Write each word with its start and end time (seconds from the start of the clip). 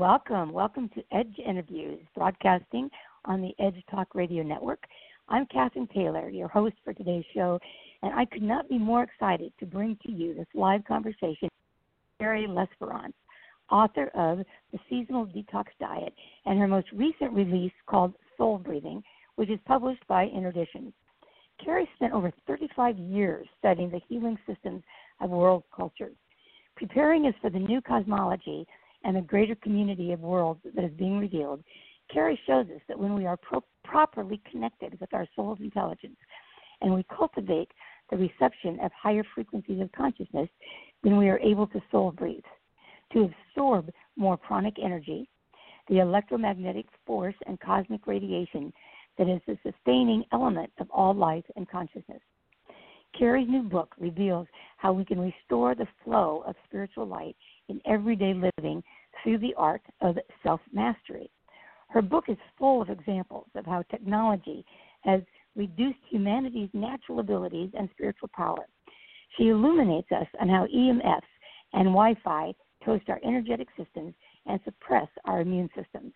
Welcome. 0.00 0.54
Welcome 0.54 0.88
to 0.94 1.02
Edge 1.12 1.38
Interviews, 1.46 2.00
broadcasting 2.16 2.88
on 3.26 3.42
the 3.42 3.52
Edge 3.62 3.84
Talk 3.90 4.14
Radio 4.14 4.42
Network. 4.42 4.82
I'm 5.28 5.44
Cathryn 5.54 5.92
Taylor, 5.92 6.30
your 6.30 6.48
host 6.48 6.76
for 6.82 6.94
today's 6.94 7.26
show, 7.34 7.58
and 8.02 8.14
I 8.14 8.24
could 8.24 8.40
not 8.40 8.66
be 8.66 8.78
more 8.78 9.02
excited 9.02 9.52
to 9.60 9.66
bring 9.66 9.98
to 10.06 10.10
you 10.10 10.32
this 10.32 10.46
live 10.54 10.86
conversation 10.86 11.36
with 11.42 12.18
Carrie 12.18 12.46
L'Esperance, 12.48 13.12
author 13.70 14.06
of 14.14 14.38
The 14.72 14.78
Seasonal 14.88 15.26
Detox 15.26 15.66
Diet 15.78 16.14
and 16.46 16.58
her 16.58 16.66
most 16.66 16.86
recent 16.94 17.34
release 17.34 17.74
called 17.84 18.14
Soul 18.38 18.56
Breathing, 18.56 19.02
which 19.36 19.50
is 19.50 19.58
published 19.66 20.06
by 20.08 20.28
Inner 20.28 20.50
Traditions. 20.50 20.94
Carrie 21.62 21.90
spent 21.96 22.14
over 22.14 22.32
35 22.46 22.96
years 22.96 23.46
studying 23.58 23.90
the 23.90 24.00
healing 24.08 24.38
systems 24.46 24.82
of 25.20 25.28
world 25.28 25.64
cultures. 25.76 26.16
Preparing 26.74 27.26
us 27.26 27.34
for 27.42 27.50
the 27.50 27.58
new 27.58 27.82
cosmology 27.82 28.66
and 29.04 29.16
the 29.16 29.20
greater 29.20 29.54
community 29.56 30.12
of 30.12 30.20
worlds 30.20 30.60
that 30.74 30.84
is 30.84 30.92
being 30.92 31.18
revealed, 31.18 31.62
Carrie 32.12 32.40
shows 32.46 32.66
us 32.66 32.80
that 32.88 32.98
when 32.98 33.14
we 33.14 33.26
are 33.26 33.36
pro- 33.36 33.64
properly 33.84 34.40
connected 34.50 34.98
with 35.00 35.12
our 35.14 35.26
soul's 35.36 35.60
intelligence 35.60 36.16
and 36.80 36.92
we 36.92 37.04
cultivate 37.14 37.70
the 38.10 38.16
reception 38.16 38.78
of 38.80 38.90
higher 38.92 39.24
frequencies 39.34 39.80
of 39.80 39.92
consciousness, 39.92 40.48
then 41.02 41.16
we 41.16 41.28
are 41.28 41.38
able 41.38 41.66
to 41.68 41.80
soul 41.90 42.10
breathe, 42.12 42.44
to 43.12 43.30
absorb 43.54 43.90
more 44.16 44.36
pranic 44.36 44.74
energy, 44.82 45.28
the 45.88 45.98
electromagnetic 45.98 46.86
force 47.06 47.34
and 47.46 47.60
cosmic 47.60 48.06
radiation 48.06 48.72
that 49.18 49.28
is 49.28 49.40
the 49.46 49.58
sustaining 49.62 50.24
element 50.32 50.70
of 50.78 50.88
all 50.90 51.14
life 51.14 51.44
and 51.56 51.68
consciousness. 51.68 52.20
Carrie's 53.18 53.48
new 53.48 53.62
book 53.62 53.94
reveals 53.98 54.46
how 54.76 54.92
we 54.92 55.04
can 55.04 55.20
restore 55.20 55.74
the 55.74 55.88
flow 56.04 56.44
of 56.46 56.54
spiritual 56.66 57.06
light 57.06 57.36
in 57.70 57.80
everyday 57.86 58.34
living 58.34 58.82
through 59.22 59.38
the 59.38 59.54
art 59.56 59.82
of 60.00 60.18
self 60.42 60.60
mastery. 60.72 61.30
Her 61.88 62.02
book 62.02 62.24
is 62.28 62.36
full 62.58 62.82
of 62.82 62.90
examples 62.90 63.46
of 63.54 63.66
how 63.66 63.82
technology 63.90 64.64
has 65.02 65.22
reduced 65.56 65.98
humanity's 66.08 66.68
natural 66.72 67.20
abilities 67.20 67.70
and 67.76 67.88
spiritual 67.92 68.30
power. 68.34 68.66
She 69.36 69.48
illuminates 69.48 70.10
us 70.12 70.26
on 70.40 70.48
how 70.48 70.66
EMFs 70.66 71.22
and 71.72 71.86
Wi 71.86 72.14
Fi 72.22 72.54
toast 72.84 73.08
our 73.08 73.20
energetic 73.24 73.68
systems 73.76 74.14
and 74.46 74.60
suppress 74.64 75.08
our 75.24 75.40
immune 75.40 75.68
systems. 75.76 76.12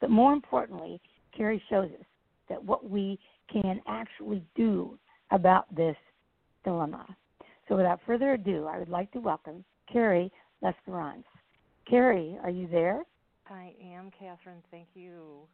But 0.00 0.10
more 0.10 0.32
importantly, 0.32 1.00
Carrie 1.36 1.62
shows 1.68 1.90
us 1.98 2.06
that 2.48 2.62
what 2.62 2.88
we 2.88 3.18
can 3.52 3.80
actually 3.86 4.42
do 4.54 4.98
about 5.30 5.72
this 5.74 5.96
dilemma. 6.64 7.06
So 7.68 7.76
without 7.76 8.00
further 8.06 8.32
ado, 8.32 8.66
I 8.66 8.78
would 8.78 8.88
like 8.88 9.10
to 9.12 9.20
welcome 9.20 9.64
Carrie 9.92 10.32
L'Esperance. 10.62 11.24
Carrie, 11.88 12.38
are 12.42 12.50
you 12.50 12.66
there? 12.68 13.02
I 13.48 13.72
am, 13.82 14.10
Cathryn. 14.20 14.62
Thank 14.70 14.88
you. 14.94 15.46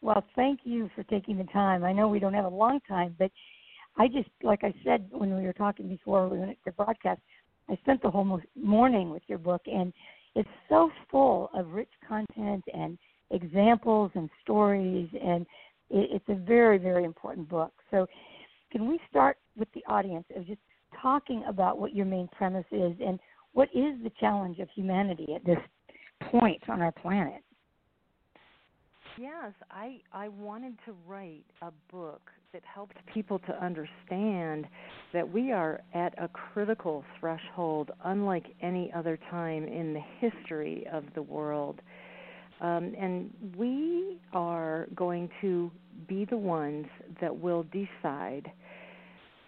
Well, 0.00 0.24
thank 0.34 0.60
you 0.64 0.90
for 0.94 1.02
taking 1.04 1.38
the 1.38 1.44
time. 1.44 1.84
I 1.84 1.92
know 1.92 2.08
we 2.08 2.18
don't 2.18 2.34
have 2.34 2.44
a 2.44 2.48
long 2.48 2.80
time, 2.88 3.14
but 3.18 3.30
I 3.98 4.08
just, 4.08 4.28
like 4.42 4.62
I 4.62 4.72
said 4.84 5.08
when 5.10 5.36
we 5.36 5.44
were 5.44 5.52
talking 5.52 5.88
before 5.88 6.28
we 6.28 6.38
went 6.38 6.58
to 6.64 6.72
broadcast, 6.72 7.20
I 7.68 7.76
spent 7.76 8.02
the 8.02 8.10
whole 8.10 8.40
morning 8.54 9.10
with 9.10 9.22
your 9.26 9.38
book, 9.38 9.62
and 9.66 9.92
it's 10.34 10.48
so 10.68 10.90
full 11.10 11.50
of 11.54 11.72
rich 11.72 11.90
content 12.06 12.62
and 12.72 12.98
examples 13.30 14.12
and 14.14 14.30
stories, 14.42 15.08
and 15.22 15.46
it's 15.90 16.28
a 16.28 16.34
very, 16.34 16.78
very 16.78 17.04
important 17.04 17.48
book. 17.48 17.72
So, 17.90 18.06
can 18.70 18.88
we 18.88 19.00
start 19.08 19.38
with 19.56 19.68
the 19.74 19.84
audience 19.88 20.26
of 20.36 20.46
just 20.46 20.60
talking 21.00 21.44
about 21.48 21.78
what 21.78 21.94
your 21.94 22.06
main 22.06 22.28
premise 22.28 22.66
is 22.70 22.92
and 23.04 23.18
what 23.56 23.70
is 23.74 23.94
the 24.04 24.12
challenge 24.20 24.58
of 24.58 24.68
humanity 24.74 25.28
at 25.34 25.42
this 25.46 25.56
point 26.30 26.62
on 26.68 26.82
our 26.82 26.92
planet? 26.92 27.42
Yes, 29.18 29.54
I 29.70 30.00
I 30.12 30.28
wanted 30.28 30.76
to 30.84 30.94
write 31.06 31.46
a 31.62 31.70
book 31.90 32.20
that 32.52 32.62
helped 32.62 32.96
people 33.14 33.38
to 33.38 33.64
understand 33.64 34.66
that 35.14 35.26
we 35.32 35.52
are 35.52 35.80
at 35.94 36.12
a 36.22 36.28
critical 36.28 37.02
threshold 37.18 37.92
unlike 38.04 38.44
any 38.60 38.92
other 38.94 39.18
time 39.30 39.64
in 39.64 39.94
the 39.94 40.02
history 40.20 40.86
of 40.92 41.04
the 41.14 41.22
world. 41.22 41.80
Um, 42.60 42.94
and 43.00 43.32
we 43.56 44.20
are 44.34 44.86
going 44.94 45.30
to 45.40 45.70
be 46.06 46.26
the 46.26 46.36
ones 46.36 46.84
that 47.22 47.34
will 47.34 47.64
decide 47.72 48.52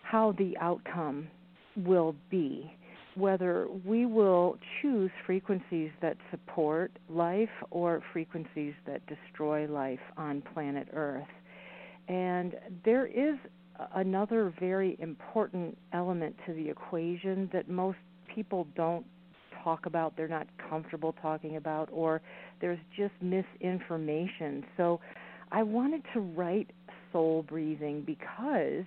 how 0.03 0.33
the 0.39 0.57
outcome 0.63 1.29
will 1.77 2.17
be 2.31 2.73
whether 3.15 3.67
we 3.85 4.07
will 4.07 4.57
choose 4.81 5.11
frequencies 5.27 5.91
that 6.01 6.17
support 6.31 6.93
life 7.09 7.49
or 7.71 8.03
frequencies 8.13 8.75
that 8.87 9.01
destroy 9.07 9.67
life 9.67 10.01
on 10.17 10.43
planet 10.55 10.89
Earth. 10.93 11.27
And 12.09 12.55
there 12.85 13.07
is 13.07 13.37
another 13.95 14.53
very 14.59 14.97
important 15.01 15.77
element 15.93 16.35
to 16.47 16.53
the 16.55 16.69
equation 16.69 17.49
that 17.53 17.69
most 17.69 17.99
people 18.35 18.67
don't 18.75 19.05
talk 19.63 19.87
about, 19.87 20.17
they're 20.17 20.29
not 20.29 20.47
comfortable 20.71 21.15
talking 21.21 21.57
about, 21.57 21.89
or 21.93 22.23
there's 22.61 22.79
just 22.97 23.13
misinformation. 23.21 24.65
So 24.77 25.01
I 25.51 25.63
wanted 25.63 26.03
to 26.15 26.21
write 26.21 26.71
Soul 27.13 27.43
Breathing 27.43 28.03
because 28.07 28.87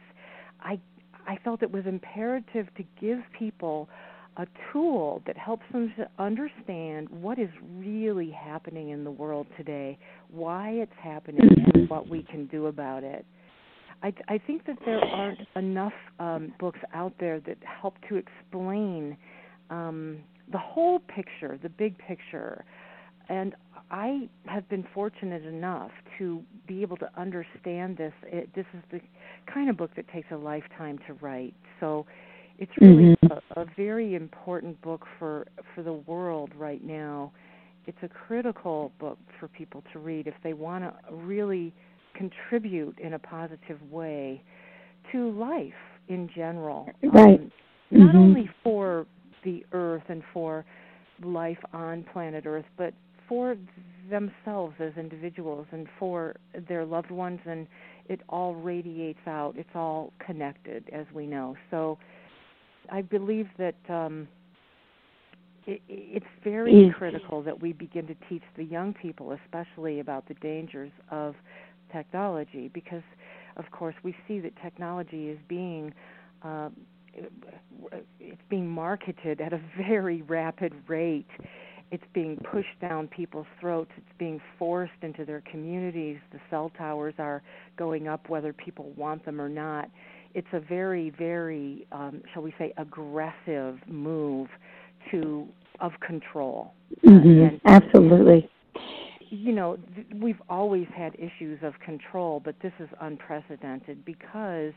I 0.62 0.80
I 1.28 1.38
felt 1.44 1.62
it 1.62 1.72
was 1.72 1.86
imperative 1.86 2.68
to 2.78 2.84
give 3.00 3.20
people 3.38 3.90
a 4.38 4.48
tool 4.72 5.22
that 5.26 5.38
helps 5.38 5.66
them 5.72 5.94
to 5.98 6.08
understand 6.18 7.10
what 7.10 7.38
is 7.38 7.50
really 7.76 8.32
happening 8.32 8.90
in 8.90 9.04
the 9.04 9.12
world 9.12 9.46
today, 9.58 9.98
why 10.30 10.70
it's 10.70 10.92
happening, 11.02 11.50
and 11.74 11.90
what 11.90 12.08
we 12.08 12.24
can 12.24 12.46
do 12.48 12.68
about 12.68 13.04
it. 13.04 13.26
I, 14.04 14.14
I 14.28 14.38
think 14.40 14.66
that 14.66 14.78
there 14.86 15.04
aren't 15.04 15.40
enough 15.56 15.94
um, 16.20 16.54
books 16.60 16.80
out 16.94 17.14
there 17.20 17.40
that 17.42 17.58
help 17.82 17.96
to 18.10 18.16
explain 18.16 19.18
um, 19.70 20.20
the 20.52 20.58
whole 20.58 21.00
picture, 21.00 21.60
the 21.62 21.70
big 21.70 21.98
picture. 21.98 22.66
And 23.30 23.54
I 23.92 24.30
have 24.46 24.68
been 24.70 24.86
fortunate 24.94 25.46
enough 25.46 25.92
to 26.18 26.42
be 26.68 26.82
able 26.82 26.98
to 26.98 27.10
understand 27.18 27.98
this. 27.98 28.14
It, 28.24 28.50
this 28.56 28.66
is 28.74 28.82
the 28.92 29.02
kind 29.54 29.70
of 29.70 29.78
book 29.78 29.92
that 29.96 30.08
takes 30.10 30.28
a 30.32 30.38
lifetime 30.38 30.98
to 31.08 31.14
write. 31.14 31.54
So 31.80 32.06
it's 32.62 32.72
really 32.80 33.18
mm-hmm. 33.24 33.60
a, 33.60 33.64
a 33.64 33.66
very 33.76 34.14
important 34.14 34.80
book 34.84 35.06
for 35.18 35.48
for 35.74 35.82
the 35.82 35.94
world 35.94 36.52
right 36.56 36.84
now. 36.84 37.32
It's 37.88 37.98
a 38.04 38.08
critical 38.08 38.92
book 39.00 39.18
for 39.40 39.48
people 39.48 39.84
to 39.92 40.00
read 40.00 40.28
if 40.28 40.36
they 40.44 40.54
want 40.54 40.84
to 40.84 40.94
really 41.12 41.74
contribute 42.14 43.00
in 43.00 43.14
a 43.14 43.20
positive 43.20 43.80
way 43.90 44.44
to 45.12 45.32
life 45.32 45.74
in 46.08 46.30
general. 46.36 46.88
Right. 47.02 47.40
Um, 47.40 47.52
not 47.90 48.10
mm-hmm. 48.10 48.18
only 48.18 48.50
for 48.64 49.08
the 49.44 49.66
earth 49.74 50.04
and 50.08 50.22
for 50.32 50.64
life 51.24 51.58
on 51.74 52.06
planet 52.14 52.46
earth, 52.46 52.66
but 52.78 52.94
for 53.28 53.58
themselves 54.12 54.76
as 54.80 54.94
individuals 54.98 55.66
and 55.72 55.88
for 55.98 56.36
their 56.68 56.86
loved 56.86 57.10
ones 57.10 57.40
and 57.48 57.66
it 58.08 58.22
all 58.30 58.54
radiates 58.54 59.20
out. 59.26 59.56
It's 59.58 59.70
all 59.74 60.14
connected 60.24 60.84
as 60.94 61.08
we 61.14 61.26
know. 61.26 61.56
So 61.72 61.98
I 62.90 63.02
believe 63.02 63.48
that 63.58 63.76
um, 63.90 64.28
it, 65.66 65.82
it's 65.88 66.26
very 66.44 66.74
mm. 66.74 66.94
critical 66.94 67.42
that 67.44 67.62
we 67.62 67.74
begin 67.74 68.08
to 68.08 68.16
teach 68.30 68.44
the 68.58 68.64
young 68.64 68.94
people, 68.94 69.38
especially 69.46 70.00
about 70.00 70.28
the 70.28 70.34
dangers 70.36 70.92
of 71.10 71.36
technology, 71.92 72.70
because, 72.74 73.04
of 73.58 73.70
course, 73.72 73.96
we 74.04 74.16
see 74.28 74.40
that 74.40 74.54
technology 74.62 75.30
is 75.30 75.40
being 75.48 75.94
uh, 76.44 76.70
it's 78.20 78.42
being 78.50 78.68
marketed 78.68 79.42
at 79.42 79.52
a 79.52 79.60
very 79.78 80.22
rapid 80.24 80.74
rate. 80.88 81.28
It's 81.92 82.04
being 82.14 82.38
pushed 82.50 82.80
down 82.80 83.10
people's 83.10 83.48
throats. 83.60 83.92
It's 83.98 84.18
being 84.18 84.40
forced 84.58 84.94
into 85.02 85.26
their 85.26 85.44
communities. 85.52 86.20
The 86.32 86.40
cell 86.50 86.72
towers 86.78 87.14
are 87.20 87.44
going 87.78 88.08
up 88.08 88.30
whether 88.30 88.54
people 88.54 88.92
want 88.96 89.26
them 89.26 89.42
or 89.42 89.50
not 89.50 89.90
it's 90.34 90.48
a 90.54 90.60
very, 90.60 91.10
very, 91.10 91.88
um, 91.92 92.22
shall 92.34 92.44
we 92.44 92.54
say, 92.58 92.74
aggressive 92.78 93.80
move 93.88 94.48
to 95.12 95.48
of 95.80 95.94
control. 96.06 96.74
Mm-hmm. 97.06 97.44
And, 97.44 97.62
Absolutely. 97.66 98.50
you 99.30 99.52
know, 99.52 99.78
th- 99.96 100.08
we've 100.22 100.42
always 100.50 100.88
had 100.96 101.16
issues 101.16 101.60
of 101.64 101.74
control, 101.84 102.40
but 102.44 102.56
this 102.62 102.74
is 102.80 102.88
unprecedented 103.02 104.06
because 104.06 104.74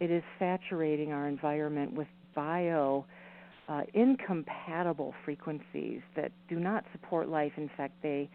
it 0.00 0.10
is 0.10 0.22
saturating 0.38 1.12
our 1.12 1.28
environment 1.28 1.92
with 1.92 2.06
bio 2.34 3.04
uh, 3.68 3.82
incompatible 3.94 5.14
frequencies 5.24 6.00
that 6.16 6.30
do 6.48 6.60
not 6.60 6.84
support 6.92 7.28
life. 7.28 7.52
In 7.56 7.70
fact, 7.76 7.94
they 8.02 8.28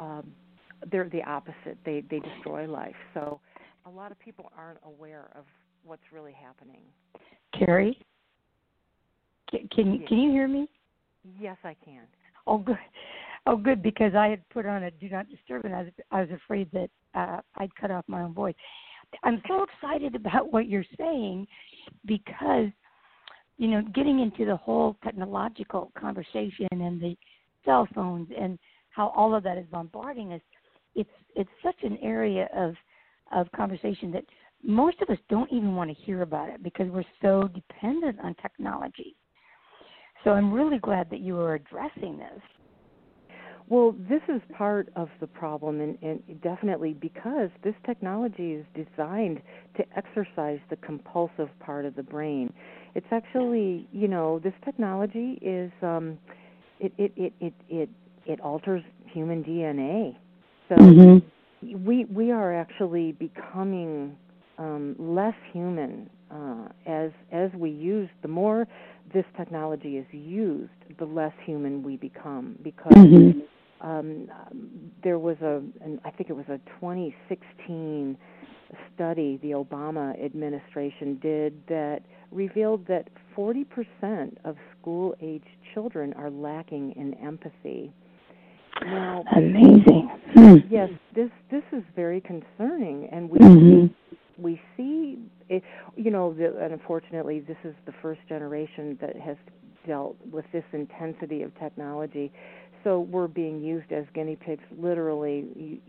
um, 0.00 0.32
they're 0.92 1.08
the 1.08 1.22
opposite. 1.24 1.76
They 1.84 2.04
they 2.08 2.20
destroy 2.20 2.66
life. 2.68 2.94
So 3.14 3.40
a 3.86 3.90
lot 3.90 4.12
of 4.12 4.18
people 4.18 4.52
aren't 4.56 4.78
aware 4.84 5.28
of 5.34 5.44
what's 5.84 6.02
really 6.12 6.32
happening. 6.32 6.82
Carrie, 7.58 7.98
can 9.50 9.68
can, 9.74 9.94
yes. 9.94 10.08
can 10.08 10.18
you 10.18 10.30
hear 10.30 10.48
me? 10.48 10.68
Yes, 11.38 11.56
I 11.64 11.74
can. 11.84 12.02
Oh, 12.46 12.58
good. 12.58 12.78
Oh, 13.46 13.56
good, 13.56 13.82
because 13.82 14.14
I 14.14 14.28
had 14.28 14.46
put 14.50 14.66
on 14.66 14.82
a 14.82 14.90
do 14.90 15.08
not 15.08 15.28
disturb, 15.30 15.64
and 15.64 15.74
I 15.74 15.82
was, 15.84 15.92
I 16.10 16.20
was 16.20 16.30
afraid 16.30 16.70
that 16.72 16.90
uh, 17.14 17.40
I'd 17.56 17.74
cut 17.76 17.90
off 17.90 18.04
my 18.06 18.22
own 18.22 18.34
voice. 18.34 18.54
I'm 19.22 19.40
so 19.48 19.64
excited 19.64 20.14
about 20.14 20.52
what 20.52 20.68
you're 20.68 20.84
saying 20.98 21.46
because, 22.04 22.68
you 23.56 23.68
know, 23.68 23.82
getting 23.94 24.20
into 24.20 24.44
the 24.44 24.56
whole 24.56 24.96
technological 25.02 25.92
conversation 25.98 26.68
and 26.72 27.00
the 27.00 27.16
cell 27.64 27.88
phones 27.94 28.28
and 28.38 28.58
how 28.90 29.08
all 29.16 29.34
of 29.34 29.42
that 29.44 29.56
is 29.56 29.64
bombarding 29.70 30.32
us, 30.32 30.40
it's 30.94 31.10
it's 31.36 31.50
such 31.62 31.82
an 31.82 31.98
area 32.02 32.48
of 32.54 32.74
of 33.32 33.50
conversation 33.52 34.10
that 34.12 34.24
most 34.62 35.00
of 35.02 35.08
us 35.08 35.18
don't 35.28 35.50
even 35.52 35.74
want 35.74 35.90
to 35.90 35.96
hear 36.04 36.22
about 36.22 36.48
it 36.48 36.62
because 36.62 36.88
we're 36.90 37.04
so 37.22 37.48
dependent 37.54 38.18
on 38.22 38.34
technology. 38.42 39.16
So 40.24 40.30
I'm 40.30 40.52
really 40.52 40.78
glad 40.78 41.10
that 41.10 41.20
you 41.20 41.38
are 41.38 41.54
addressing 41.54 42.18
this. 42.18 42.42
Well, 43.68 43.94
this 44.08 44.22
is 44.28 44.40
part 44.56 44.88
of 44.96 45.10
the 45.20 45.26
problem, 45.26 45.80
and, 45.80 45.98
and, 46.00 46.40
definitely 46.40 46.94
because 46.94 47.50
this 47.62 47.74
technology 47.84 48.52
is 48.52 48.64
designed 48.74 49.42
to 49.76 49.84
exercise 49.94 50.58
the 50.70 50.76
compulsive 50.76 51.50
part 51.60 51.84
of 51.84 51.94
the 51.94 52.02
brain. 52.02 52.50
It's 52.94 53.06
actually, 53.10 53.86
you 53.92 54.08
know, 54.08 54.38
this 54.38 54.54
technology 54.64 55.38
is 55.42 55.70
um, 55.82 56.16
it, 56.80 56.92
it 56.96 57.12
it 57.16 57.32
it 57.40 57.54
it 57.68 57.90
it 58.24 58.40
alters 58.40 58.82
human 59.12 59.44
DNA. 59.44 60.16
So 60.70 60.76
mm-hmm. 60.76 61.84
we 61.84 62.06
we 62.06 62.32
are 62.32 62.54
actually 62.58 63.12
becoming 63.12 64.16
um, 64.58 64.96
less 64.98 65.34
human 65.52 66.10
uh, 66.30 66.68
as 66.86 67.10
as 67.32 67.50
we 67.54 67.70
use 67.70 68.08
the 68.22 68.28
more 68.28 68.66
this 69.14 69.24
technology 69.36 69.96
is 69.96 70.06
used, 70.12 70.70
the 70.98 71.04
less 71.04 71.32
human 71.46 71.82
we 71.82 71.96
become 71.96 72.58
because 72.62 72.92
mm-hmm. 72.92 73.86
um, 73.86 74.28
there 75.02 75.18
was 75.18 75.36
a, 75.40 75.62
an, 75.82 76.00
I 76.04 76.10
think 76.10 76.28
it 76.28 76.34
was 76.34 76.44
a 76.48 76.58
2016 76.80 78.18
study 78.94 79.38
the 79.42 79.52
Obama 79.52 80.22
administration 80.22 81.18
did 81.22 81.66
that 81.68 82.00
revealed 82.30 82.86
that 82.88 83.08
40% 83.34 83.64
of 84.44 84.56
school 84.78 85.14
age 85.22 85.44
children 85.72 86.12
are 86.14 86.30
lacking 86.30 86.92
in 86.96 87.14
empathy. 87.14 87.90
Now, 88.84 89.24
amazing. 89.34 90.10
Hmm. 90.34 90.56
Yes, 90.70 90.90
this 91.14 91.30
this 91.50 91.64
is 91.72 91.82
very 91.96 92.20
concerning, 92.20 93.08
and 93.10 93.30
we 93.30 93.38
mm-hmm 93.38 93.86
we 94.38 94.60
see 94.76 95.18
it, 95.48 95.62
you 95.96 96.10
know 96.10 96.32
the, 96.32 96.56
and 96.58 96.72
unfortunately 96.72 97.40
this 97.40 97.56
is 97.64 97.74
the 97.86 97.92
first 98.02 98.20
generation 98.28 98.98
that 99.00 99.16
has 99.16 99.36
dealt 99.86 100.16
with 100.30 100.44
this 100.52 100.64
intensity 100.72 101.42
of 101.42 101.56
technology. 101.58 102.32
So 102.84 103.00
we're 103.00 103.26
being 103.28 103.60
used 103.60 103.90
as 103.90 104.04
guinea 104.14 104.36
pigs 104.36 104.62
literally. 104.78 105.80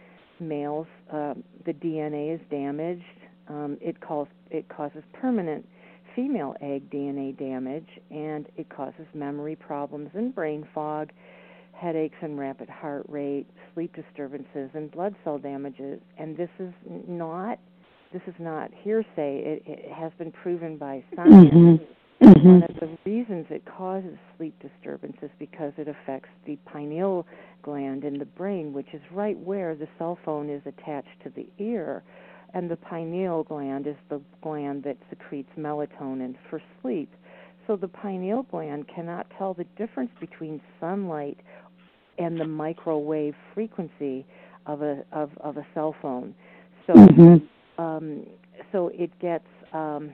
males, 0.41 0.87
uh, 1.13 1.35
the 1.65 1.73
DNA 1.73 2.35
is 2.35 2.41
damaged. 2.51 3.05
Um, 3.49 3.79
it, 3.81 4.01
calls, 4.01 4.29
it 4.51 4.69
causes 4.69 5.03
permanent 5.13 5.67
female 6.15 6.55
egg 6.61 6.91
DNA 6.91 7.37
damage, 7.39 7.89
and 8.11 8.47
it 8.57 8.69
causes 8.69 9.07
memory 9.15 9.57
problems 9.57 10.11
and 10.15 10.35
brain 10.35 10.67
fog, 10.75 11.11
headaches 11.73 12.17
and 12.23 12.39
rapid 12.39 12.69
heart 12.69 13.05
rate, 13.09 13.47
sleep 13.75 13.95
disturbances, 13.95 14.71
and 14.75 14.91
blood 14.91 15.15
cell 15.25 15.39
damages. 15.39 16.01
And 16.19 16.37
this 16.37 16.51
is 16.59 16.73
not 17.09 17.59
this 18.13 18.23
is 18.29 18.35
not 18.39 18.71
hearsay. 18.73 19.09
It, 19.17 19.63
it 19.67 19.93
has 19.93 20.13
been 20.19 20.31
proven 20.31 20.77
by 20.77 21.03
science. 21.17 21.53
Mm-hmm. 21.53 22.25
Mm-hmm. 22.25 22.49
One 22.49 22.63
of 22.63 22.77
the 22.81 22.97
reasons 23.05 23.47
it 23.51 23.65
causes 23.67 24.17
sleep 24.37 24.55
disturbances 24.63 25.31
because 25.41 25.73
it 25.77 25.89
affects 25.89 26.29
the 26.47 26.57
pineal 26.65 27.27
gland 27.63 28.05
in 28.05 28.19
the 28.19 28.25
brain, 28.25 28.73
which 28.73 28.87
is 28.93 29.03
right 29.11 29.37
where 29.37 29.75
the 29.75 29.89
cell 29.99 30.17
phone 30.25 30.49
is 30.49 30.63
attached 30.65 31.21
to 31.25 31.31
the 31.31 31.47
ear 31.59 32.05
and 32.55 32.71
the 32.71 32.77
pineal 32.77 33.43
gland 33.43 33.87
is 33.87 33.97
the 34.09 34.21
gland 34.43 34.85
that 34.85 34.97
secretes 35.11 35.51
melatonin 35.59 36.37
for 36.49 36.63
sleep. 36.81 37.13
So 37.67 37.77
the 37.77 37.89
pineal 37.89 38.45
gland 38.45 38.87
cannot 38.95 39.27
tell 39.37 39.55
the 39.55 39.65
difference 39.77 40.11
between 40.21 40.61
sunlight 40.81 41.39
and 42.19 42.39
the 42.39 42.45
microwave 42.45 43.35
frequency 43.53 44.25
of 44.67 44.83
a 44.83 45.03
of, 45.13 45.31
of 45.41 45.57
a 45.57 45.67
cell 45.75 45.95
phone. 46.01 46.35
So 46.87 46.93
mm-hmm. 46.93 47.83
um, 47.83 48.27
so 48.71 48.91
it 48.95 49.11
gets 49.19 49.47
um, 49.73 50.13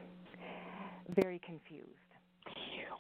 very 1.15 1.41
confused. 1.45 1.87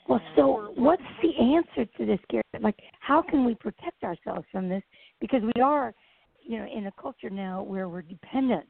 Well, 0.08 0.20
so 0.34 0.72
what's 0.74 1.02
the 1.22 1.30
answer 1.38 1.88
to 1.96 2.06
this, 2.06 2.18
Carrie? 2.28 2.42
Like, 2.60 2.80
how 2.98 3.22
can 3.22 3.44
we 3.44 3.54
protect 3.54 4.02
ourselves 4.02 4.44
from 4.50 4.68
this? 4.68 4.82
Because 5.20 5.40
we 5.54 5.62
are, 5.62 5.94
you 6.42 6.58
know, 6.58 6.66
in 6.66 6.86
a 6.86 6.92
culture 7.00 7.30
now 7.30 7.62
where 7.62 7.88
we're 7.88 8.02
dependent 8.02 8.66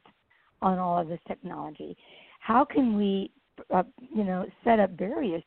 on 0.61 0.77
all 0.79 0.99
of 0.99 1.07
this 1.07 1.19
technology. 1.27 1.95
How 2.39 2.65
can 2.65 2.97
we, 2.97 3.31
uh, 3.73 3.83
you 4.13 4.23
know, 4.23 4.45
set 4.63 4.79
up 4.79 4.95
barriers 4.97 5.43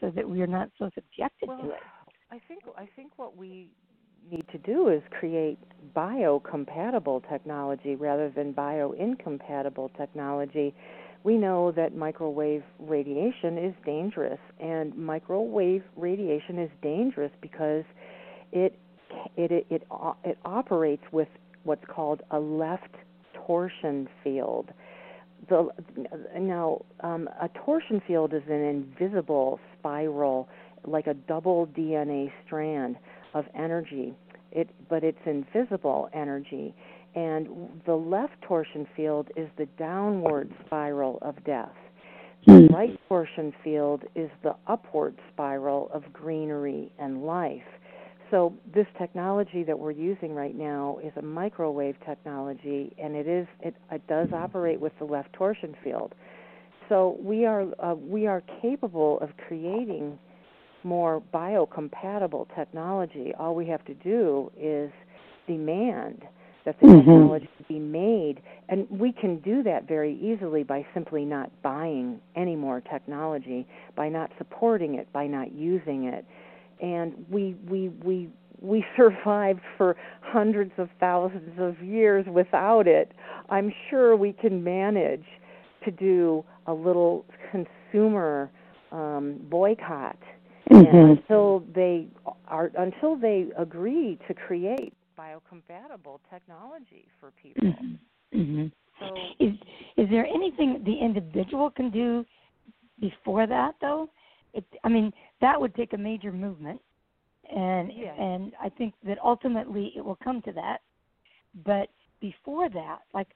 so 0.00 0.10
that 0.10 0.28
we 0.28 0.42
are 0.42 0.46
not 0.46 0.70
so 0.78 0.90
subjected 0.94 1.48
well, 1.48 1.58
to 1.62 1.70
it? 1.70 1.80
I 2.30 2.40
think 2.48 2.62
I 2.76 2.88
think 2.96 3.12
what 3.16 3.36
we 3.36 3.68
need 4.30 4.46
to 4.52 4.58
do 4.58 4.88
is 4.88 5.02
create 5.18 5.58
biocompatible 5.94 7.28
technology 7.28 7.94
rather 7.94 8.30
than 8.30 8.52
bio-incompatible 8.52 9.90
technology. 9.96 10.74
We 11.22 11.36
know 11.36 11.72
that 11.72 11.94
microwave 11.94 12.62
radiation 12.78 13.58
is 13.58 13.74
dangerous, 13.84 14.38
and 14.60 14.96
microwave 14.96 15.82
radiation 15.96 16.58
is 16.58 16.70
dangerous 16.82 17.32
because 17.40 17.84
it 18.52 18.78
it 19.36 19.50
it 19.52 19.66
it, 19.70 19.82
it 20.24 20.38
operates 20.44 21.04
with 21.12 21.28
what's 21.64 21.84
called 21.88 22.22
a 22.30 22.38
left 22.38 22.94
torsion 23.46 24.08
field. 24.22 24.70
The, 25.48 25.68
now, 26.38 26.82
um, 27.00 27.28
a 27.40 27.48
torsion 27.64 28.00
field 28.06 28.32
is 28.32 28.42
an 28.48 28.62
invisible 28.62 29.60
spiral, 29.78 30.48
like 30.86 31.06
a 31.06 31.14
double 31.14 31.66
DNA 31.66 32.32
strand 32.46 32.96
of 33.34 33.44
energy. 33.54 34.14
It, 34.52 34.70
but 34.88 35.02
it's 35.02 35.18
invisible 35.26 36.08
energy, 36.14 36.74
and 37.14 37.48
the 37.86 37.94
left 37.94 38.40
torsion 38.42 38.86
field 38.96 39.28
is 39.36 39.48
the 39.58 39.66
downward 39.78 40.50
spiral 40.64 41.18
of 41.22 41.42
death. 41.44 41.72
The 42.46 42.68
right 42.72 42.98
torsion 43.08 43.52
field 43.64 44.04
is 44.14 44.30
the 44.42 44.54
upward 44.66 45.16
spiral 45.32 45.90
of 45.92 46.12
greenery 46.12 46.92
and 46.98 47.24
life. 47.24 47.62
So 48.30 48.54
this 48.74 48.86
technology 48.98 49.62
that 49.64 49.78
we're 49.78 49.90
using 49.90 50.34
right 50.34 50.56
now 50.56 50.98
is 51.04 51.12
a 51.16 51.22
microwave 51.22 51.96
technology, 52.06 52.94
and 52.98 53.14
it 53.14 53.28
is 53.28 53.46
it, 53.60 53.74
it 53.90 54.06
does 54.08 54.28
operate 54.32 54.80
with 54.80 54.92
the 54.98 55.04
left 55.04 55.32
torsion 55.32 55.76
field. 55.84 56.14
So 56.88 57.16
we 57.20 57.44
are 57.46 57.66
uh, 57.82 57.94
we 57.94 58.26
are 58.26 58.42
capable 58.60 59.18
of 59.20 59.30
creating 59.48 60.18
more 60.82 61.22
biocompatible 61.32 62.46
technology. 62.54 63.32
All 63.38 63.54
we 63.54 63.66
have 63.68 63.84
to 63.86 63.94
do 63.94 64.50
is 64.58 64.90
demand 65.46 66.22
that 66.64 66.80
the 66.80 66.86
mm-hmm. 66.86 66.98
technology 66.98 67.48
be 67.68 67.78
made, 67.78 68.40
and 68.68 68.88
we 68.90 69.12
can 69.12 69.38
do 69.40 69.62
that 69.62 69.86
very 69.86 70.18
easily 70.18 70.62
by 70.62 70.84
simply 70.94 71.24
not 71.24 71.50
buying 71.62 72.20
any 72.36 72.56
more 72.56 72.80
technology, 72.80 73.66
by 73.96 74.08
not 74.08 74.30
supporting 74.38 74.94
it, 74.94 75.10
by 75.12 75.26
not 75.26 75.52
using 75.52 76.04
it, 76.04 76.24
and 76.80 77.24
we 77.30 77.56
we 77.68 77.88
we 78.02 78.30
we 78.60 78.84
survived 78.96 79.60
for 79.76 79.96
hundreds 80.20 80.72
of 80.78 80.88
thousands 81.00 81.58
of 81.58 81.82
years 81.82 82.24
without 82.28 82.86
it. 82.86 83.12
I'm 83.48 83.72
sure 83.90 84.16
we 84.16 84.32
can 84.32 84.64
manage 84.64 85.24
to 85.84 85.90
do 85.90 86.44
a 86.66 86.72
little 86.72 87.26
consumer 87.50 88.50
um, 88.90 89.38
boycott 89.50 90.18
mm-hmm. 90.70 90.96
until 90.96 91.64
they 91.74 92.06
are 92.48 92.70
until 92.78 93.16
they 93.16 93.46
agree 93.58 94.18
to 94.28 94.34
create 94.34 94.94
biocompatible 95.18 96.20
technology 96.30 97.06
for 97.20 97.32
people. 97.42 97.68
Mm-hmm. 97.68 98.40
Mm-hmm. 98.40 98.66
So, 99.00 99.44
is 99.44 99.54
is 99.96 100.08
there 100.10 100.26
anything 100.26 100.82
the 100.84 100.94
individual 100.94 101.70
can 101.70 101.90
do 101.90 102.24
before 103.00 103.46
that 103.46 103.74
though? 103.80 104.08
It, 104.52 104.64
I 104.84 104.88
mean, 104.88 105.12
that 105.44 105.60
would 105.60 105.74
take 105.74 105.92
a 105.92 105.98
major 105.98 106.32
movement, 106.32 106.80
and 107.54 107.92
yeah. 107.94 108.14
and 108.14 108.52
I 108.62 108.70
think 108.70 108.94
that 109.06 109.18
ultimately 109.22 109.92
it 109.94 110.02
will 110.02 110.18
come 110.24 110.40
to 110.40 110.52
that. 110.52 110.78
But 111.66 111.90
before 112.22 112.70
that, 112.70 113.00
like 113.12 113.28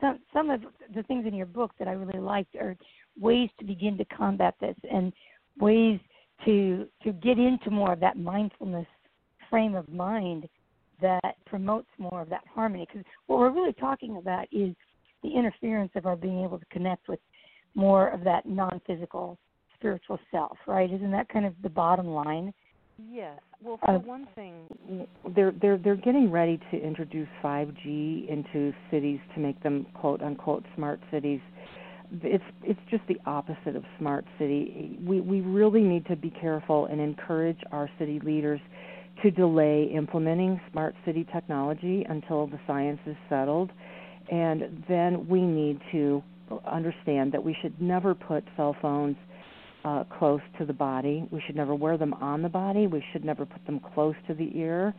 some 0.00 0.18
some 0.32 0.50
of 0.50 0.62
the 0.92 1.04
things 1.04 1.24
in 1.24 1.34
your 1.34 1.46
book 1.46 1.70
that 1.78 1.86
I 1.86 1.92
really 1.92 2.18
liked 2.18 2.56
are 2.56 2.76
ways 3.16 3.48
to 3.60 3.64
begin 3.64 3.96
to 3.98 4.04
combat 4.06 4.56
this 4.60 4.74
and 4.90 5.12
ways 5.60 6.00
to 6.46 6.88
to 7.04 7.12
get 7.12 7.38
into 7.38 7.70
more 7.70 7.92
of 7.92 8.00
that 8.00 8.18
mindfulness 8.18 8.88
frame 9.48 9.76
of 9.76 9.88
mind 9.88 10.48
that 11.00 11.36
promotes 11.46 11.90
more 11.96 12.22
of 12.22 12.28
that 12.30 12.42
harmony. 12.52 12.88
Because 12.88 13.06
what 13.28 13.38
we're 13.38 13.50
really 13.50 13.74
talking 13.74 14.16
about 14.16 14.48
is 14.50 14.74
the 15.22 15.30
interference 15.30 15.92
of 15.94 16.06
our 16.06 16.16
being 16.16 16.42
able 16.42 16.58
to 16.58 16.66
connect 16.72 17.06
with 17.06 17.20
more 17.76 18.08
of 18.08 18.24
that 18.24 18.46
non-physical 18.46 19.38
spiritual 19.82 20.18
self, 20.30 20.56
right? 20.66 20.90
Isn't 20.90 21.10
that 21.10 21.28
kind 21.28 21.44
of 21.44 21.54
the 21.62 21.68
bottom 21.68 22.06
line? 22.06 22.54
Yes. 23.10 23.38
Well, 23.62 23.78
for 23.84 23.96
uh, 23.96 23.98
one 23.98 24.28
thing, 24.34 25.06
they're 25.34 25.52
they're 25.60 25.78
they're 25.78 25.96
getting 25.96 26.30
ready 26.30 26.60
to 26.70 26.76
introduce 26.76 27.28
5G 27.42 28.28
into 28.28 28.72
cities 28.90 29.18
to 29.34 29.40
make 29.40 29.60
them 29.62 29.86
quote 29.94 30.22
unquote 30.22 30.64
smart 30.76 31.00
cities. 31.10 31.40
It's 32.22 32.44
it's 32.62 32.80
just 32.90 33.02
the 33.08 33.18
opposite 33.26 33.76
of 33.76 33.84
smart 33.98 34.24
city. 34.38 34.98
We 35.04 35.20
we 35.20 35.40
really 35.40 35.82
need 35.82 36.06
to 36.06 36.16
be 36.16 36.30
careful 36.30 36.86
and 36.86 37.00
encourage 37.00 37.58
our 37.72 37.88
city 37.98 38.20
leaders 38.24 38.60
to 39.22 39.30
delay 39.30 39.90
implementing 39.94 40.60
smart 40.70 40.94
city 41.04 41.26
technology 41.32 42.04
until 42.08 42.46
the 42.46 42.58
science 42.66 43.00
is 43.06 43.16
settled. 43.28 43.70
And 44.30 44.84
then 44.88 45.28
we 45.28 45.40
need 45.42 45.80
to 45.92 46.22
understand 46.66 47.32
that 47.32 47.42
we 47.42 47.56
should 47.60 47.80
never 47.80 48.14
put 48.14 48.44
cell 48.56 48.76
phones 48.80 49.16
uh, 49.84 50.04
close 50.18 50.40
to 50.58 50.64
the 50.64 50.72
body. 50.72 51.26
We 51.30 51.42
should 51.46 51.56
never 51.56 51.74
wear 51.74 51.96
them 51.98 52.14
on 52.14 52.42
the 52.42 52.48
body. 52.48 52.86
We 52.86 53.04
should 53.12 53.24
never 53.24 53.44
put 53.44 53.64
them 53.66 53.80
close 53.94 54.14
to 54.28 54.34
the 54.34 54.50
ear. 54.56 54.94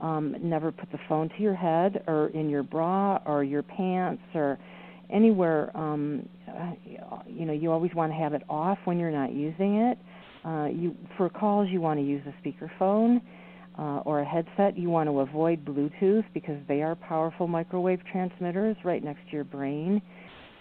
Um, 0.00 0.34
never 0.42 0.72
put 0.72 0.90
the 0.92 0.98
phone 1.08 1.28
to 1.28 1.42
your 1.42 1.54
head 1.54 2.02
or 2.06 2.28
in 2.28 2.48
your 2.48 2.62
bra 2.62 3.20
or 3.26 3.44
your 3.44 3.62
pants 3.62 4.22
or 4.34 4.58
anywhere. 5.12 5.76
Um, 5.76 6.28
uh, 6.48 6.72
you 7.26 7.44
know, 7.44 7.52
you 7.52 7.70
always 7.70 7.94
want 7.94 8.12
to 8.12 8.16
have 8.16 8.32
it 8.32 8.42
off 8.48 8.78
when 8.84 8.98
you're 8.98 9.10
not 9.10 9.32
using 9.32 9.76
it. 9.76 9.98
Uh, 10.44 10.68
you 10.72 10.96
for 11.18 11.28
calls, 11.28 11.68
you 11.70 11.80
want 11.80 12.00
to 12.00 12.04
use 12.04 12.22
a 12.26 12.48
speakerphone 12.48 13.20
uh, 13.78 14.02
or 14.04 14.20
a 14.20 14.24
headset, 14.24 14.78
you 14.78 14.90
want 14.90 15.08
to 15.08 15.20
avoid 15.20 15.64
Bluetooth 15.64 16.24
because 16.34 16.58
they 16.68 16.82
are 16.82 16.94
powerful 16.94 17.46
microwave 17.46 18.00
transmitters 18.10 18.76
right 18.84 19.02
next 19.02 19.20
to 19.26 19.32
your 19.32 19.44
brain. 19.44 20.02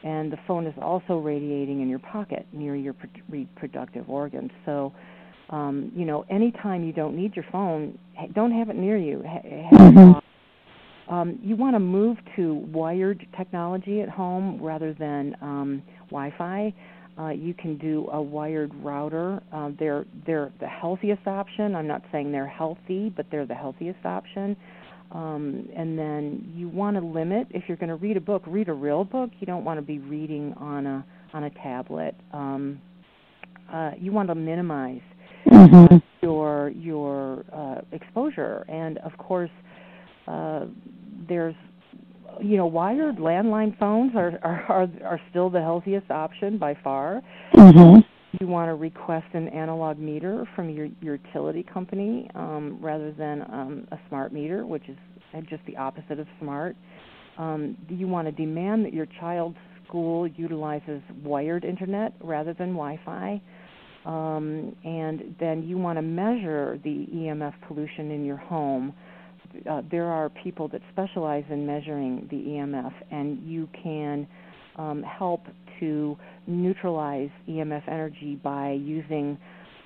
And 0.04 0.32
the 0.32 0.38
phone 0.48 0.66
is 0.66 0.74
also 0.82 1.18
radiating 1.18 1.82
in 1.82 1.90
your 1.90 2.00
pocket 2.00 2.46
near 2.54 2.76
your 2.76 2.96
reproductive 3.30 4.10
organs. 4.10 4.52
So, 4.66 4.94
um, 5.50 5.92
you 5.96 6.06
know, 6.06 6.26
anytime 6.30 6.84
you 6.84 6.94
don't 6.94 7.16
need 7.16 7.36
your 7.36 7.46
phone, 7.52 7.98
don't 8.34 8.52
have 8.52 8.70
it 8.70 8.76
near 8.76 8.98
you. 8.98 9.24
Mm-hmm. 9.26 11.14
Um, 11.14 11.40
you 11.42 11.56
want 11.56 11.76
to 11.76 11.80
move 11.80 12.18
to 12.36 12.54
wired 12.72 13.26
technology 13.36 14.02
at 14.02 14.10
home 14.10 14.62
rather 14.62 14.94
than 14.94 15.36
um, 15.42 15.82
Wi-Fi. 16.12 16.74
Uh, 17.20 17.30
you 17.30 17.54
can 17.54 17.78
do 17.78 18.08
a 18.14 18.22
wired 18.22 18.72
router. 18.76 19.42
Uh, 19.52 19.72
they're 19.78 20.06
they're 20.26 20.54
the 20.62 20.68
healthiest 20.68 21.28
option. 21.28 21.76
I'm 21.76 21.88
not 21.88 22.04
saying 22.12 22.32
they're 22.32 22.48
healthy, 22.48 23.12
but 23.14 23.26
they're 23.32 23.48
the 23.48 23.56
healthiest 23.56 24.06
option. 24.06 24.56
Um, 25.12 25.68
and 25.76 25.98
then 25.98 26.52
you 26.56 26.70
want 26.70 26.96
to 26.98 27.04
limit 27.04 27.48
if 27.50 27.64
you're 27.68 27.78
going 27.78 27.90
to 27.90 27.96
read 27.96 28.18
a 28.18 28.22
book, 28.22 28.44
read 28.46 28.70
a 28.70 28.74
real 28.74 29.04
book. 29.04 29.32
You 29.40 29.48
don't 29.48 29.64
want 29.64 29.80
to 29.80 29.82
be 29.82 30.00
reading 30.00 30.54
on 30.58 30.86
a 30.86 31.06
on 31.34 31.44
a 31.46 31.50
tablet. 31.50 32.16
Um, 32.32 32.82
uh, 33.72 33.92
you 34.00 34.12
want 34.12 34.30
to 34.30 34.36
minimize 34.36 35.02
mm-hmm. 35.48 35.98
your 36.22 36.70
your 36.70 37.44
uh, 37.52 37.82
exposure, 37.92 38.66
and 38.68 39.00
of 39.00 39.18
course, 39.18 39.52
uh, 40.28 40.66
there's 41.28 41.56
you 42.42 42.58
know, 42.58 42.66
wired 42.66 43.18
landline 43.18 43.78
phones 43.78 44.16
are 44.16 44.40
are 44.44 44.66
are, 44.70 44.90
are 45.06 45.22
still 45.30 45.50
the 45.50 45.60
healthiest 45.60 46.10
option 46.12 46.58
by 46.58 46.76
far. 46.84 47.22
Mm-hmm. 47.56 48.00
You 48.40 48.48
want 48.48 48.70
to 48.70 48.76
request 48.76 49.28
an 49.34 49.48
analog 49.50 49.98
meter 49.98 50.48
from 50.56 50.70
your, 50.70 50.88
your 51.02 51.16
utility 51.16 51.64
company 51.64 52.30
um, 52.36 52.78
rather 52.82 53.12
than 53.12 53.42
um, 53.42 53.88
a 53.92 53.98
smart 54.08 54.32
meter, 54.32 54.66
which 54.66 54.84
is 54.88 54.98
just 55.50 55.66
the 55.66 55.78
opposite 55.78 56.20
of 56.20 56.28
smart. 56.40 56.76
Um, 57.38 57.78
you 57.88 58.08
want 58.08 58.28
to 58.28 58.32
demand 58.32 58.86
that 58.86 58.94
your 58.94 59.08
child's 59.20 59.58
school 59.88 60.28
utilizes 60.28 61.02
wired 61.24 61.64
internet 61.64 62.14
rather 62.22 62.54
than 62.54 62.74
Wi-Fi. 62.74 63.42
Um, 64.06 64.76
and 64.84 65.36
then 65.40 65.64
you 65.64 65.78
want 65.78 65.98
to 65.98 66.02
measure 66.02 66.80
the 66.84 67.08
EMF 67.14 67.54
pollution 67.68 68.12
in 68.12 68.26
your 68.26 68.38
home 68.38 68.94
uh, 69.70 69.82
there 69.90 70.06
are 70.06 70.30
people 70.30 70.68
that 70.70 70.82
specialize 70.92 71.44
in 71.50 71.66
measuring 71.66 72.28
the 72.30 72.38
EMF, 72.38 72.94
and 73.12 73.42
you 73.44 73.68
can 73.82 74.28
um, 74.76 75.04
help 75.04 75.42
to 75.80 76.18
neutralize 76.48 77.30
EMF 77.48 77.88
energy 77.88 78.40
by 78.44 78.72
using 78.72 79.38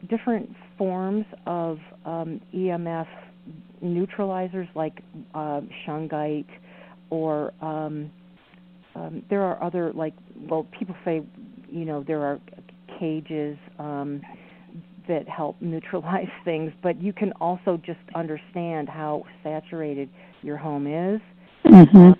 different 0.09 0.49
forms 0.77 1.25
of 1.45 1.77
um, 2.05 2.41
EMF 2.53 3.07
neutralizers 3.83 4.67
like 4.75 5.01
uh, 5.33 5.61
shungite 5.85 6.47
or 7.09 7.53
um, 7.61 8.09
um, 8.95 9.23
there 9.29 9.41
are 9.41 9.61
other 9.63 9.91
like 9.93 10.13
well 10.49 10.67
people 10.77 10.95
say 11.03 11.21
you 11.69 11.85
know 11.85 12.03
there 12.05 12.21
are 12.21 12.39
cages 12.99 13.57
um, 13.79 14.21
that 15.07 15.27
help 15.27 15.55
neutralize 15.61 16.27
things, 16.45 16.71
but 16.81 17.01
you 17.01 17.13
can 17.13 17.31
also 17.33 17.79
just 17.85 17.99
understand 18.15 18.89
how 18.89 19.23
saturated 19.43 20.09
your 20.41 20.57
home 20.57 20.87
is. 20.87 21.21
Mm-hmm. 21.65 21.97
Um, 21.97 22.15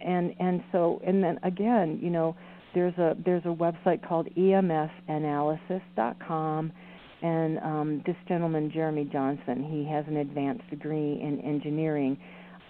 and 0.00 0.34
and 0.38 0.62
so 0.70 1.00
and 1.06 1.22
then 1.22 1.38
again, 1.42 1.98
you 2.02 2.10
know, 2.10 2.36
there's 2.74 2.98
a 2.98 3.16
there's 3.24 3.44
a 3.44 3.48
website 3.48 4.06
called 4.06 4.28
emfanalysis.com 4.36 6.72
and 7.22 7.58
um, 7.60 8.02
this 8.04 8.16
gentleman 8.28 8.70
Jeromy 8.70 9.10
Johnson, 9.10 9.64
he 9.64 9.82
has 9.90 10.04
an 10.08 10.18
advanced 10.18 10.68
degree 10.68 11.18
in 11.22 11.40
engineering 11.40 12.18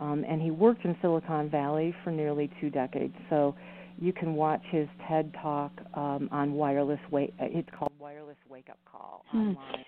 um, 0.00 0.24
and 0.28 0.40
he 0.40 0.50
worked 0.50 0.84
in 0.84 0.96
Silicon 1.00 1.50
Valley 1.50 1.94
for 2.04 2.10
nearly 2.10 2.50
two 2.60 2.70
decades. 2.70 3.14
So 3.30 3.54
you 3.98 4.12
can 4.12 4.34
watch 4.34 4.62
his 4.70 4.88
TED 5.08 5.32
talk 5.40 5.72
um, 5.94 6.28
on 6.32 6.52
wireless 6.52 7.00
wake. 7.10 7.32
It's 7.38 7.68
called 7.76 7.92
Wireless 7.98 8.36
Wake 8.48 8.68
Up 8.70 8.78
Call 8.90 9.24
hmm. 9.30 9.38
online. 9.38 9.84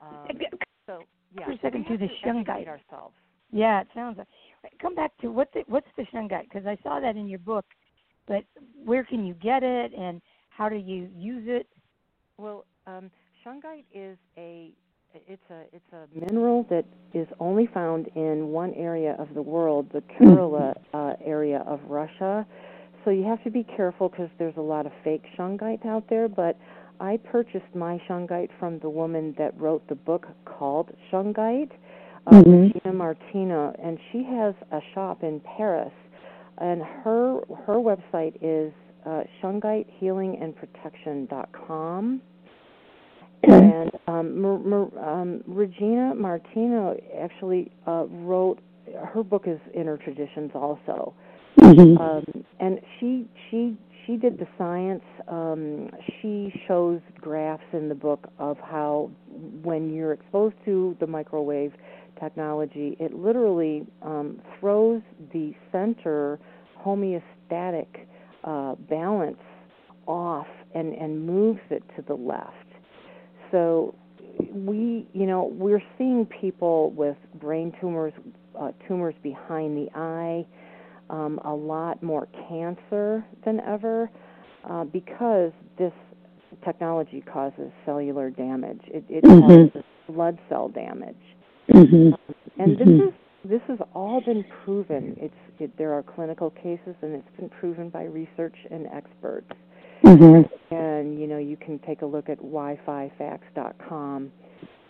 Um, 0.00 0.26
so 0.86 1.02
yeah, 1.36 1.44
for 1.44 1.52
a 1.52 1.58
second 1.58 1.84
to 1.86 1.98
the 1.98 2.08
shungite 2.24 2.68
ourselves. 2.68 3.14
Yeah, 3.50 3.80
it 3.80 3.88
sounds 3.94 4.18
like. 4.18 4.28
Come 4.80 4.94
back 4.94 5.12
to 5.20 5.30
what's 5.30 5.52
the, 5.54 5.62
what's 5.66 5.86
the 5.96 6.04
shungite 6.14 6.44
because 6.44 6.66
I 6.66 6.76
saw 6.82 7.00
that 7.00 7.16
in 7.16 7.28
your 7.28 7.38
book, 7.38 7.64
but 8.28 8.44
where 8.84 9.04
can 9.04 9.24
you 9.24 9.34
get 9.34 9.62
it 9.62 9.92
and 9.98 10.20
how 10.50 10.68
do 10.68 10.76
you 10.76 11.08
use 11.16 11.44
it? 11.46 11.66
Well, 12.36 12.64
um, 12.86 13.10
shungite 13.44 13.84
is 13.92 14.16
a 14.36 14.72
it's 15.26 15.42
a 15.50 15.62
it's 15.72 15.92
a 15.92 16.06
mineral 16.14 16.66
that 16.70 16.84
is 17.14 17.26
only 17.40 17.66
found 17.66 18.08
in 18.14 18.48
one 18.48 18.74
area 18.74 19.16
of 19.18 19.34
the 19.34 19.42
world, 19.42 19.88
the 19.92 20.02
Turala 20.20 20.74
uh, 20.94 21.14
area 21.24 21.64
of 21.66 21.80
Russia. 21.88 22.46
So 23.04 23.10
you 23.10 23.24
have 23.24 23.42
to 23.44 23.50
be 23.50 23.64
careful 23.64 24.08
because 24.10 24.28
there's 24.38 24.56
a 24.56 24.62
lot 24.62 24.86
of 24.86 24.92
fake 25.02 25.24
shungite 25.38 25.86
out 25.86 26.04
there. 26.10 26.28
But 26.28 26.58
I 27.00 27.16
purchased 27.16 27.74
my 27.74 28.00
shungite 28.08 28.50
from 28.58 28.80
the 28.80 28.90
woman 28.90 29.34
that 29.38 29.58
wrote 29.58 29.86
the 29.88 29.94
book 29.94 30.26
called 30.44 30.90
Shungite, 31.10 31.70
uh, 32.26 32.30
mm-hmm. 32.32 32.50
Regina 32.50 32.92
Martino, 32.92 33.74
and 33.82 33.98
she 34.10 34.24
has 34.24 34.54
a 34.72 34.80
shop 34.94 35.22
in 35.22 35.40
Paris, 35.56 35.92
and 36.60 36.82
her 36.82 37.40
her 37.66 37.76
website 37.76 38.36
is 38.40 38.72
uh, 39.06 39.22
shungitehealingandprotection.com. 39.42 42.22
And 43.44 43.92
um, 44.08 44.40
Mer, 44.40 44.58
Mer, 44.58 44.88
um, 44.98 45.44
Regina 45.46 46.12
Martino 46.16 46.96
actually 47.16 47.70
uh, 47.86 48.06
wrote 48.08 48.58
her 49.12 49.22
book 49.22 49.44
is 49.46 49.60
Inner 49.74 49.96
Traditions 49.96 50.50
also, 50.54 51.14
mm-hmm. 51.58 52.02
um, 52.02 52.24
and 52.58 52.80
she 52.98 53.28
she 53.48 53.76
she 54.06 54.16
did 54.16 54.38
the 54.38 54.48
science. 54.56 55.04
Um, 55.28 55.90
she 56.20 56.52
shows 56.66 57.00
graphs 57.20 57.62
in 57.72 57.88
the 57.88 57.94
book 57.94 58.28
of 58.38 58.58
how 58.58 59.10
when 59.62 59.94
you're 59.94 60.14
exposed 60.14 60.56
to 60.64 60.96
the 60.98 61.06
microwave 61.06 61.74
technology, 62.20 62.96
it 62.98 63.14
literally 63.14 63.86
um, 64.02 64.40
throws 64.58 65.02
the 65.32 65.54
center 65.72 66.38
homeostatic 66.84 67.86
uh, 68.44 68.74
balance 68.88 69.38
off 70.06 70.46
and, 70.74 70.94
and 70.94 71.26
moves 71.26 71.60
it 71.70 71.82
to 71.96 72.02
the 72.02 72.14
left. 72.14 72.52
So 73.50 73.94
we, 74.52 75.06
you 75.12 75.26
know, 75.26 75.50
we're 75.52 75.82
seeing 75.96 76.26
people 76.26 76.90
with 76.90 77.16
brain 77.34 77.72
tumors, 77.80 78.12
uh, 78.58 78.72
tumors 78.86 79.14
behind 79.22 79.76
the 79.76 79.88
eye, 79.94 80.46
um, 81.10 81.40
a 81.44 81.54
lot 81.54 82.02
more 82.02 82.28
cancer 82.48 83.24
than 83.44 83.60
ever 83.60 84.10
uh, 84.68 84.84
because 84.84 85.52
this 85.78 85.92
technology 86.64 87.22
causes 87.32 87.70
cellular 87.84 88.30
damage. 88.30 88.80
It, 88.86 89.04
it 89.08 89.24
mm-hmm. 89.24 89.40
causes 89.70 89.84
blood 90.08 90.38
cell 90.48 90.68
damage. 90.68 91.16
Mm-hmm. 91.70 92.60
And 92.60 92.76
mm-hmm. 92.76 92.98
this 92.98 93.08
is 93.08 93.14
this 93.44 93.60
has 93.68 93.78
all 93.94 94.20
been 94.20 94.44
proven. 94.64 95.16
It's 95.18 95.34
it, 95.58 95.76
there 95.78 95.92
are 95.92 96.02
clinical 96.02 96.50
cases, 96.50 96.94
and 97.02 97.14
it's 97.14 97.36
been 97.38 97.48
proven 97.48 97.88
by 97.88 98.04
research 98.04 98.56
and 98.70 98.86
experts. 98.88 99.50
Mm-hmm. 100.04 100.74
And 100.74 101.18
you 101.18 101.26
know, 101.26 101.38
you 101.38 101.56
can 101.56 101.78
take 101.80 102.02
a 102.02 102.06
look 102.06 102.28
at 102.28 102.38
wi-fi-facts.com 102.38 104.32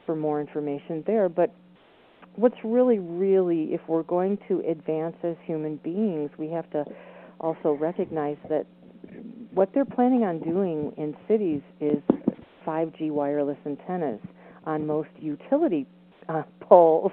for 0.06 0.16
more 0.16 0.40
information 0.40 1.04
there. 1.06 1.28
But 1.28 1.54
what's 2.36 2.56
really, 2.64 2.98
really, 2.98 3.74
if 3.74 3.80
we're 3.86 4.02
going 4.02 4.38
to 4.48 4.62
advance 4.68 5.16
as 5.22 5.36
human 5.44 5.76
beings, 5.76 6.30
we 6.38 6.48
have 6.50 6.68
to 6.70 6.84
also 7.40 7.72
recognize 7.72 8.36
that 8.48 8.66
what 9.52 9.70
they're 9.74 9.84
planning 9.84 10.24
on 10.24 10.40
doing 10.40 10.92
in 10.96 11.16
cities 11.26 11.62
is 11.80 12.02
5G 12.66 13.10
wireless 13.10 13.58
antennas 13.64 14.20
on 14.64 14.86
most 14.86 15.08
utility 15.18 15.86
uh, 16.28 16.42
poles. 16.60 17.12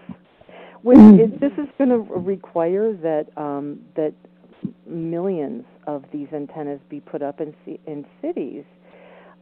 Which 0.81 0.97
mm. 0.97 1.33
is, 1.33 1.39
this 1.39 1.51
is 1.53 1.67
going 1.79 1.89
to 1.89 1.97
require 1.97 2.93
that 2.93 3.25
um, 3.37 3.79
that 3.95 4.13
millions 4.85 5.65
of 5.87 6.03
these 6.11 6.27
antennas 6.33 6.79
be 6.89 6.99
put 6.99 7.21
up 7.21 7.41
in 7.41 7.55
in 7.87 8.05
cities. 8.21 8.63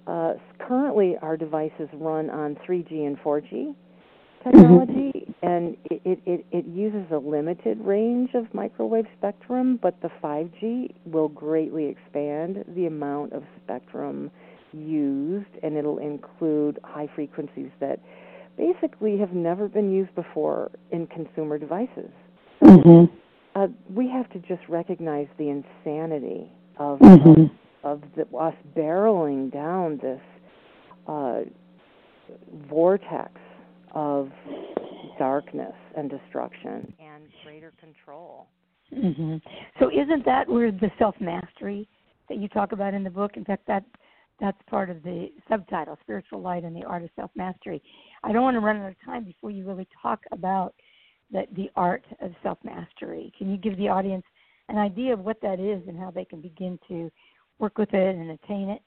Uh, 0.08 0.34
currently, 0.60 1.16
our 1.22 1.38
devices 1.38 1.90
run 1.94 2.30
on 2.30 2.56
3G 2.68 3.08
and 3.08 3.18
4G 3.20 3.74
technology, 4.44 5.12
mm-hmm. 5.16 5.46
and 5.48 5.78
it, 5.90 6.20
it, 6.26 6.46
it 6.52 6.66
uses 6.68 7.06
a 7.12 7.18
limited 7.18 7.80
range 7.80 8.32
of 8.34 8.54
microwave 8.54 9.06
spectrum, 9.18 9.80
but 9.82 10.02
the 10.02 10.10
5G 10.22 10.94
will 11.06 11.30
greatly 11.30 11.86
expand 11.86 12.66
the 12.76 12.86
amount 12.86 13.34
of 13.34 13.44
spectrum 13.64 14.30
used, 14.74 15.48
and 15.62 15.78
it'll 15.78 16.00
include 16.00 16.80
high 16.84 17.10
frequencies 17.16 17.70
that 17.80 18.00
basically 18.58 19.18
have 19.18 19.34
never 19.34 19.68
been 19.68 19.92
used 19.92 20.14
before 20.16 20.72
in 20.92 21.08
consumer 21.08 21.58
devices. 21.58 22.12
mm-hmm. 22.62 23.06
uh, 23.56 23.68
we 23.94 24.10
have 24.10 24.30
to 24.32 24.40
just 24.40 24.62
recognize 24.70 25.28
the 25.38 25.50
insanity 25.50 26.52
of 26.78 27.00
mm-hmm. 27.00 27.44
of, 27.84 28.02
of 28.02 28.10
the, 28.16 28.38
us 28.38 28.56
barreling 28.76 29.52
down 29.52 30.00
this 30.02 30.22
uh, 31.08 31.42
vortex 32.70 33.32
of 33.92 34.30
darkness 35.18 35.74
and 35.96 36.10
destruction 36.10 36.94
and 37.00 37.24
greater 37.44 37.74
control. 37.80 38.48
Mm-hmm. 38.94 39.38
So, 39.80 39.90
isn't 39.90 40.26
that 40.26 40.48
where 40.48 40.72
the 40.72 40.92
self 41.00 41.16
mastery 41.20 41.88
that 42.30 42.38
you 42.38 42.48
talk 42.48 42.72
about 42.72 42.94
in 42.94 43.04
the 43.04 43.10
book? 43.10 43.32
In 43.36 43.46
fact, 43.46 43.66
that 43.68 43.84
that's 44.44 44.58
part 44.70 44.90
of 44.90 45.02
the 45.04 45.30
subtitle, 45.48 45.98
Spiritual 46.02 46.42
Light 46.42 46.66
and 46.66 46.76
the 46.76 46.84
Art 46.84 47.02
of 47.02 47.10
Self 47.16 47.32
Mastery. 47.34 47.82
I 48.26 48.34
don't 48.34 48.44
want 48.44 48.56
to 48.56 48.60
run 48.60 48.76
out 48.76 48.90
of 48.90 48.96
time 49.06 49.24
before 49.24 49.52
you 49.52 49.66
really 49.66 49.88
talk 50.02 50.20
about 50.34 50.76
the, 51.32 51.44
the 51.56 51.72
art 51.78 52.04
of 52.22 52.32
self 52.44 52.58
mastery. 52.62 53.32
Can 53.38 53.50
you 53.50 53.56
give 53.56 53.78
the 53.78 53.88
audience 53.88 54.26
an 54.68 54.78
idea 54.78 55.14
of 55.14 55.20
what 55.20 55.40
that 55.42 55.62
is 55.62 55.82
and 55.88 55.98
how 55.98 56.12
they 56.12 56.26
can 56.26 56.42
begin 56.42 56.78
to 56.90 57.10
work 57.58 57.78
with 57.78 57.94
it 57.94 58.16
and 58.16 58.32
attain 58.32 58.68
it? 58.68 58.82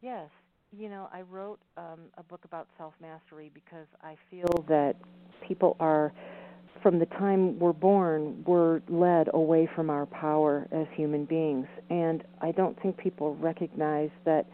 Yes. 0.00 0.30
You 0.74 0.88
know, 0.88 1.10
I 1.12 1.20
wrote 1.20 1.60
um, 1.76 2.00
a 2.16 2.22
book 2.22 2.40
about 2.46 2.68
self 2.78 2.94
mastery 3.02 3.50
because 3.52 3.86
I 4.02 4.16
feel 4.30 4.64
that 4.66 4.94
people 5.46 5.76
are 5.78 6.14
from 6.82 6.98
the 6.98 7.06
time 7.06 7.58
we're 7.58 7.72
born, 7.72 8.42
we're 8.46 8.80
led 8.88 9.28
away 9.34 9.68
from 9.74 9.90
our 9.90 10.06
power 10.06 10.66
as 10.72 10.86
human 10.94 11.24
beings. 11.24 11.66
And 11.90 12.24
I 12.40 12.52
don't 12.52 12.80
think 12.82 12.96
people 12.96 13.36
recognize 13.36 14.10
that 14.24 14.46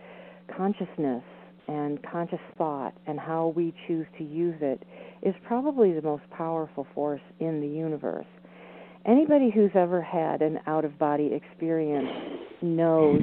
consciousness 0.57 1.23
and 1.69 2.03
conscious 2.03 2.41
thought 2.57 2.95
and 3.07 3.21
how 3.21 3.53
we 3.55 3.75
choose 3.87 4.07
to 4.19 4.25
use 4.25 4.57
it 4.61 4.83
is 5.23 5.35
probably 5.47 5.93
the 5.93 6.03
most 6.03 6.23
powerful 6.31 6.87
force 6.95 7.21
in 7.41 7.61
the 7.61 7.67
universe. 7.67 8.27
Anybody 9.07 9.51
who's 9.51 9.71
ever 9.75 10.03
had 10.03 10.43
an 10.43 10.59
out 10.67 10.85
of 10.85 10.99
body 10.99 11.33
experience 11.33 12.09
knows 12.61 13.21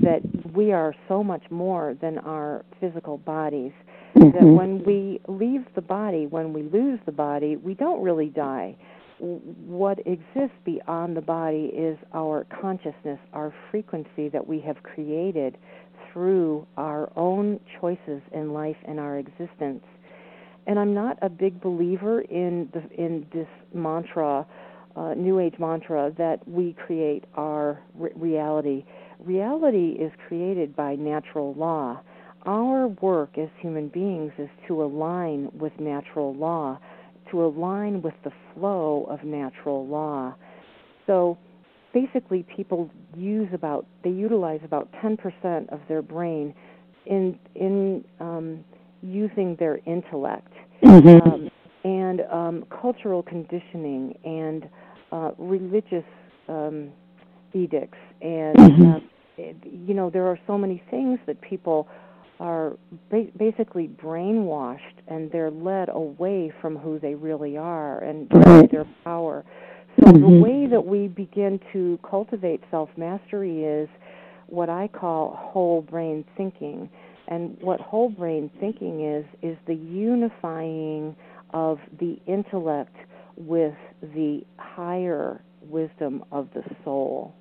that 0.00 0.20
we 0.54 0.72
are 0.72 0.94
so 1.06 1.22
much 1.22 1.42
more 1.50 1.96
than 2.00 2.18
our 2.18 2.64
physical 2.80 3.18
bodies 3.18 3.72
mm-hmm. 4.16 4.30
that 4.30 4.44
when 4.44 4.84
we 4.84 5.20
leave 5.28 5.64
the 5.74 5.82
body, 5.82 6.26
when 6.26 6.52
we 6.52 6.62
lose 6.62 7.00
the 7.06 7.12
body, 7.12 7.56
we 7.56 7.74
don't 7.74 8.02
really 8.02 8.28
die. 8.28 8.76
What 9.18 9.98
exists 10.06 10.56
beyond 10.64 11.16
the 11.16 11.20
body 11.20 11.72
is 11.74 11.98
our 12.14 12.46
consciousness, 12.60 13.18
our 13.32 13.52
frequency 13.70 14.28
that 14.28 14.46
we 14.46 14.60
have 14.60 14.82
created 14.82 15.58
through 16.12 16.66
our 16.76 17.10
own 17.16 17.58
choices 17.80 18.22
in 18.32 18.52
life 18.52 18.76
and 18.86 19.00
our 19.00 19.18
existence. 19.18 19.84
And 20.66 20.78
I'm 20.78 20.94
not 20.94 21.18
a 21.22 21.28
big 21.28 21.60
believer 21.60 22.20
in 22.20 22.68
the, 22.72 22.82
in 23.02 23.26
this 23.32 23.48
mantra, 23.72 24.46
uh, 24.96 25.14
New 25.14 25.40
Age 25.40 25.54
mantra, 25.58 26.12
that 26.18 26.46
we 26.46 26.74
create 26.74 27.24
our 27.34 27.82
re- 27.94 28.10
reality. 28.14 28.84
Reality 29.18 29.96
is 29.98 30.12
created 30.28 30.76
by 30.76 30.94
natural 30.94 31.54
law 31.54 32.00
our 32.46 32.88
work 32.88 33.36
as 33.38 33.48
human 33.60 33.88
beings 33.88 34.32
is 34.38 34.48
to 34.66 34.82
align 34.82 35.50
with 35.58 35.72
natural 35.78 36.34
law, 36.34 36.78
to 37.30 37.44
align 37.44 38.02
with 38.02 38.14
the 38.24 38.32
flow 38.54 39.06
of 39.10 39.24
natural 39.24 39.86
law. 39.86 40.34
So 41.06 41.38
basically 41.92 42.44
people 42.54 42.90
use 43.16 43.48
about 43.52 43.86
they 44.04 44.10
utilize 44.10 44.60
about 44.64 44.90
10% 45.02 45.68
of 45.72 45.80
their 45.88 46.02
brain 46.02 46.54
in 47.06 47.38
in 47.54 48.04
um, 48.20 48.64
using 49.02 49.56
their 49.58 49.78
intellect 49.86 50.52
mm-hmm. 50.82 51.28
um, 51.28 51.50
and 51.84 52.20
um, 52.30 52.64
cultural 52.80 53.22
conditioning 53.22 54.16
and 54.24 54.68
uh, 55.12 55.30
religious 55.38 56.04
um, 56.48 56.90
edicts 57.54 57.98
and 58.20 58.56
mm-hmm. 58.56 58.92
uh, 58.92 59.42
you 59.64 59.94
know 59.94 60.10
there 60.10 60.26
are 60.26 60.38
so 60.46 60.58
many 60.58 60.82
things 60.90 61.18
that 61.26 61.40
people 61.40 61.88
are 62.40 62.76
ba- 63.10 63.30
basically 63.36 63.88
brainwashed 63.88 64.80
and 65.08 65.30
they're 65.32 65.50
led 65.50 65.88
away 65.88 66.52
from 66.60 66.76
who 66.76 66.98
they 66.98 67.14
really 67.14 67.56
are 67.56 67.98
and 68.00 68.28
their 68.70 68.86
power. 69.04 69.44
So 70.00 70.06
mm-hmm. 70.06 70.20
the 70.20 70.40
way 70.40 70.66
that 70.66 70.84
we 70.84 71.08
begin 71.08 71.58
to 71.72 71.98
cultivate 72.08 72.62
self 72.70 72.90
mastery 72.96 73.64
is 73.64 73.88
what 74.46 74.68
I 74.68 74.88
call 74.88 75.36
whole 75.36 75.82
brain 75.82 76.24
thinking. 76.36 76.88
And 77.26 77.58
what 77.60 77.80
whole 77.80 78.08
brain 78.08 78.50
thinking 78.60 79.04
is 79.04 79.24
is 79.42 79.56
the 79.66 79.74
unifying 79.74 81.16
of 81.52 81.78
the 81.98 82.18
intellect 82.26 82.94
with 83.36 83.74
the 84.02 84.42
higher 84.58 85.42
wisdom 85.62 86.24
of 86.32 86.48
the 86.54 86.62
soul. 86.84 87.34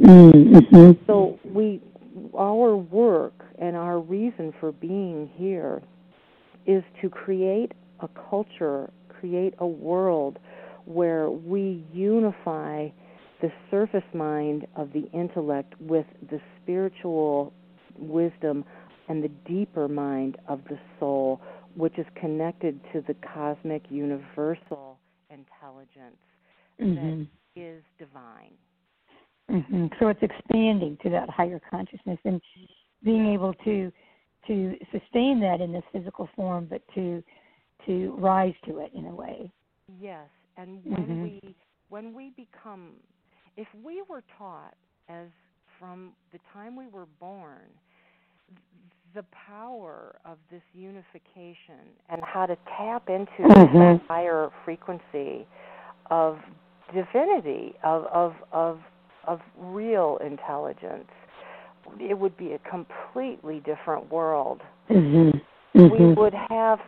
Mm-hmm. 0.00 0.92
So 1.06 1.38
we 1.44 1.80
our 2.36 2.76
work 2.76 3.34
and 3.58 3.76
our 3.76 3.98
reason 3.98 4.52
for 4.60 4.72
being 4.72 5.30
here 5.34 5.82
is 6.66 6.82
to 7.02 7.08
create 7.08 7.72
a 8.00 8.08
culture, 8.28 8.90
create 9.08 9.54
a 9.58 9.66
world 9.66 10.38
where 10.84 11.30
we 11.30 11.84
unify 11.92 12.88
the 13.42 13.50
surface 13.70 14.04
mind 14.14 14.66
of 14.76 14.92
the 14.92 15.10
intellect 15.12 15.74
with 15.80 16.06
the 16.30 16.40
spiritual 16.62 17.52
wisdom 17.98 18.64
and 19.08 19.22
the 19.22 19.30
deeper 19.48 19.88
mind 19.88 20.36
of 20.48 20.60
the 20.68 20.78
soul, 20.98 21.40
which 21.76 21.98
is 21.98 22.06
connected 22.18 22.80
to 22.92 23.02
the 23.06 23.14
cosmic 23.34 23.82
universal 23.90 24.98
intelligence 25.30 26.16
mm-hmm. 26.80 27.22
that 27.54 27.60
is 27.60 27.82
divine. 27.98 28.52
Mm-hmm. 29.50 29.86
So 30.00 30.08
it's 30.08 30.22
expanding 30.22 30.98
to 31.02 31.10
that 31.10 31.30
higher 31.30 31.60
consciousness 31.70 32.18
and 32.24 32.40
being 33.04 33.32
able 33.32 33.54
to 33.64 33.92
to 34.46 34.76
sustain 34.92 35.40
that 35.40 35.60
in 35.60 35.72
this 35.72 35.82
physical 35.92 36.28
form, 36.36 36.66
but 36.68 36.82
to 36.94 37.22
to 37.86 38.14
rise 38.18 38.54
to 38.66 38.78
it 38.78 38.90
in 38.94 39.06
a 39.06 39.14
way. 39.14 39.50
Yes, 40.00 40.26
and 40.56 40.80
when 40.84 40.96
mm-hmm. 40.96 41.22
we 41.22 41.56
when 41.88 42.14
we 42.14 42.30
become, 42.30 42.92
if 43.56 43.68
we 43.84 44.02
were 44.08 44.22
taught 44.36 44.74
as 45.08 45.28
from 45.78 46.12
the 46.32 46.38
time 46.52 46.74
we 46.74 46.88
were 46.88 47.06
born, 47.20 47.68
the 49.14 49.24
power 49.48 50.16
of 50.24 50.38
this 50.50 50.62
unification 50.72 51.86
and 52.08 52.20
how 52.22 52.46
to 52.46 52.56
tap 52.76 53.08
into 53.08 53.30
mm-hmm. 53.40 53.78
the 53.78 54.00
higher 54.08 54.50
frequency 54.64 55.46
of 56.10 56.38
divinity, 56.92 57.74
of 57.84 58.04
of 58.06 58.34
of 58.52 58.80
of 59.26 59.40
real 59.58 60.18
intelligence, 60.24 61.08
it 62.00 62.18
would 62.18 62.36
be 62.36 62.52
a 62.52 62.58
completely 62.58 63.60
different 63.60 64.10
world. 64.10 64.60
Mm-hmm. 64.90 65.38
Mm-hmm. 65.78 66.04
We 66.04 66.14
would 66.14 66.34
have 66.48 66.78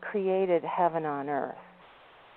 created 0.00 0.62
heaven 0.64 1.04
on 1.04 1.28
earth. 1.28 1.54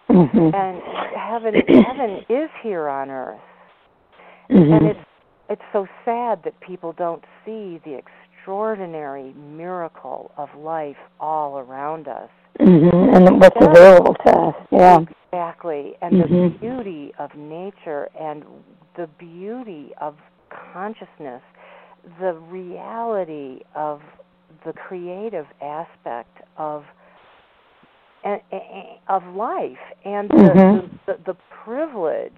Mm-hmm. 0.10 0.54
And 0.54 0.82
heaven 1.16 1.54
heaven 1.86 2.20
is 2.30 2.50
here 2.62 2.88
on 2.90 3.10
earth. 3.10 3.40
Mm-hmm. 4.50 4.74
And 4.74 4.86
it's 4.88 5.00
it's 5.50 5.62
so 5.74 5.86
sad 6.06 6.42
that 6.46 6.60
people 6.62 6.94
don't 6.94 7.24
see 7.46 7.82
the 7.86 7.98
extraordinary 7.98 9.34
miracle 9.34 10.32
of 10.38 10.50
life 10.58 10.96
all 11.20 11.60
around 11.60 12.08
us. 12.08 12.30
Mm-hmm. 12.60 13.01
And 13.14 13.40
what's 13.40 13.56
available 13.60 14.16
to 14.26 14.32
us. 14.32 14.56
Yeah. 14.72 15.00
Exactly. 15.32 15.94
And 16.02 16.22
the 16.22 16.26
mm-hmm. 16.26 16.58
beauty 16.60 17.14
of 17.20 17.34
nature 17.36 18.10
and 18.20 18.44
the 18.98 19.08
beauty 19.18 19.92
of 20.00 20.16
consciousness, 20.74 21.42
the 22.20 22.34
reality 22.34 23.62
of 23.76 24.02
the 24.66 24.74
creative 24.74 25.46
aspect 25.62 26.38
of 26.58 26.84
of 29.10 29.24
life 29.36 29.78
and 30.06 30.30
mm-hmm. 30.30 30.96
the, 31.08 31.14
the, 31.14 31.34
the 31.34 31.38
privilege 31.64 32.32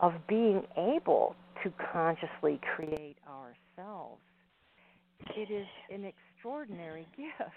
of 0.00 0.14
being 0.28 0.62
able 0.76 1.36
to 1.62 1.72
consciously 1.92 2.60
create 2.74 3.16
ourselves. 3.28 4.20
It 5.36 5.50
is 5.50 5.66
an 5.92 6.04
extraordinary 6.04 7.06
gift. 7.16 7.52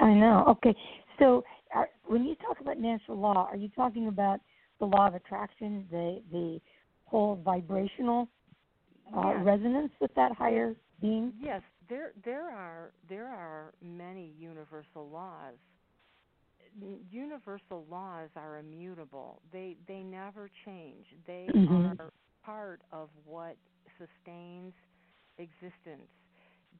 I 0.00 0.12
know. 0.12 0.44
Okay, 0.48 0.74
so 1.18 1.44
are, 1.74 1.88
when 2.06 2.24
you 2.24 2.34
talk 2.36 2.60
about 2.60 2.78
natural 2.78 3.18
law, 3.18 3.48
are 3.50 3.56
you 3.56 3.68
talking 3.68 4.08
about 4.08 4.40
the 4.78 4.86
law 4.86 5.06
of 5.06 5.14
attraction, 5.14 5.86
the 5.90 6.22
the 6.30 6.60
whole 7.04 7.40
vibrational 7.44 8.28
uh, 9.16 9.34
yes. 9.36 9.44
resonance 9.44 9.92
with 10.00 10.14
that 10.14 10.32
higher 10.32 10.74
being? 11.00 11.32
Yes, 11.40 11.62
there 11.88 12.12
there 12.24 12.50
are 12.50 12.92
there 13.08 13.28
are 13.28 13.74
many 13.82 14.32
universal 14.38 15.08
laws 15.10 15.54
universal 17.10 17.84
laws 17.90 18.28
are 18.36 18.58
immutable. 18.58 19.40
They 19.52 19.76
they 19.86 20.02
never 20.02 20.50
change. 20.64 21.04
They 21.26 21.48
mm-hmm. 21.54 22.00
are 22.00 22.12
part 22.44 22.80
of 22.92 23.08
what 23.24 23.56
sustains 23.98 24.72
existence. 25.38 26.08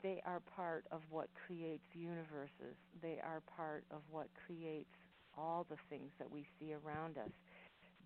They 0.03 0.23
are 0.27 0.41
part 0.57 0.85
of 0.91 1.01
what 1.11 1.29
creates 1.47 1.85
universes. 1.95 2.77
They 3.01 3.21
are 3.23 3.43
part 3.57 3.85
of 3.91 4.01
what 4.11 4.29
creates 4.47 4.89
all 5.37 5.67
the 5.69 5.77
things 5.89 6.11
that 6.19 6.31
we 6.31 6.45
see 6.59 6.75
around 6.75 7.19
us. 7.19 7.31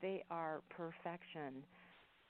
They 0.02 0.22
are 0.30 0.60
perfection 0.68 1.64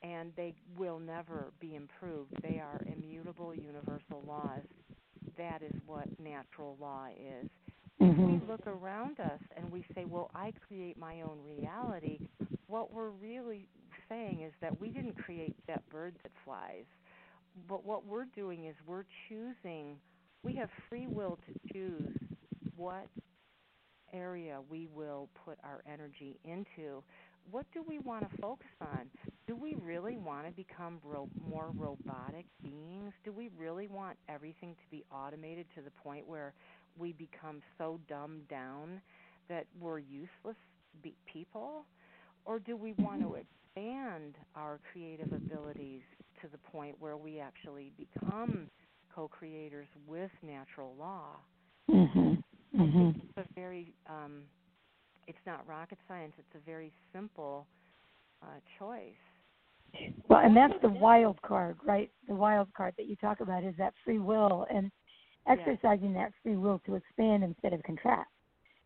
and 0.02 0.32
they 0.36 0.54
will 0.76 0.98
never 0.98 1.52
be 1.60 1.74
improved. 1.74 2.32
They 2.42 2.60
are 2.60 2.80
immutable 2.86 3.54
universal 3.54 4.22
laws. 4.26 4.62
That 5.38 5.62
is 5.62 5.72
what 5.86 6.06
natural 6.20 6.76
law 6.80 7.06
is. 7.08 7.48
Mm-hmm. 8.00 8.22
If 8.22 8.42
we 8.42 8.46
look 8.46 8.66
around 8.66 9.20
us 9.20 9.40
and 9.56 9.70
we 9.72 9.84
say, 9.94 10.04
well, 10.04 10.30
I 10.34 10.52
create 10.66 10.98
my 10.98 11.22
own 11.22 11.38
reality, 11.44 12.18
what 12.66 12.92
we're 12.92 13.10
really 13.10 13.68
saying 14.08 14.42
is 14.42 14.52
that 14.60 14.78
we 14.80 14.88
didn't 14.88 15.16
create 15.22 15.56
that 15.66 15.88
bird 15.90 16.14
that 16.22 16.32
flies. 16.44 16.84
But 17.68 17.84
what 17.84 18.04
we're 18.06 18.26
doing 18.26 18.64
is 18.66 18.76
we're 18.86 19.04
choosing, 19.28 19.98
we 20.42 20.54
have 20.56 20.70
free 20.88 21.06
will 21.06 21.38
to 21.46 21.72
choose 21.72 22.12
what 22.76 23.08
area 24.12 24.58
we 24.70 24.86
will 24.94 25.28
put 25.44 25.58
our 25.64 25.82
energy 25.90 26.38
into. 26.44 27.02
What 27.50 27.66
do 27.72 27.82
we 27.86 27.98
want 27.98 28.28
to 28.28 28.36
focus 28.40 28.66
on? 28.80 29.10
Do 29.46 29.54
we 29.56 29.74
really 29.74 30.16
want 30.16 30.46
to 30.46 30.52
become 30.52 30.98
ro- 31.04 31.28
more 31.48 31.70
robotic 31.76 32.46
beings? 32.62 33.12
Do 33.24 33.32
we 33.32 33.50
really 33.58 33.86
want 33.88 34.16
everything 34.28 34.74
to 34.74 34.90
be 34.90 35.04
automated 35.12 35.66
to 35.76 35.82
the 35.82 35.90
point 35.90 36.26
where 36.26 36.54
we 36.98 37.12
become 37.12 37.60
so 37.78 38.00
dumbed 38.08 38.48
down 38.48 39.00
that 39.48 39.66
we're 39.80 39.98
useless 40.00 40.56
be- 41.02 41.14
people? 41.32 41.84
Or 42.44 42.58
do 42.58 42.76
we 42.76 42.94
want 42.94 43.22
to 43.22 43.34
expand 43.36 44.34
our 44.56 44.80
creative 44.92 45.32
abilities 45.32 46.02
to 46.42 46.48
the 46.48 46.58
point 46.58 46.96
where 46.98 47.16
we 47.16 47.40
actually 47.40 47.92
become 47.96 48.68
co 49.14 49.28
creators 49.28 49.88
with 50.06 50.30
natural 50.42 50.94
law? 50.98 51.36
Mm-hmm. 51.90 52.80
Mm-hmm. 52.80 53.18
It's 53.36 53.48
a 53.50 53.54
very, 53.54 53.94
um, 54.08 54.42
it's 55.26 55.38
not 55.46 55.66
rocket 55.66 55.98
science, 56.08 56.32
it's 56.38 56.62
a 56.62 56.70
very 56.70 56.92
simple 57.12 57.66
uh, 58.42 58.58
choice. 58.78 59.14
Well, 60.28 60.40
and 60.40 60.54
that's 60.56 60.74
the 60.82 60.90
wild 60.90 61.40
card, 61.42 61.78
right? 61.84 62.10
The 62.28 62.34
wild 62.34 62.68
card 62.76 62.94
that 62.98 63.06
you 63.06 63.16
talk 63.16 63.40
about 63.40 63.64
is 63.64 63.74
that 63.78 63.94
free 64.04 64.18
will. 64.18 64.66
And 64.72 64.90
exercising 65.48 66.12
that 66.14 66.32
free 66.42 66.56
will 66.56 66.80
to 66.86 66.94
expand 66.94 67.44
instead 67.44 67.72
of 67.72 67.82
contract. 67.82 68.30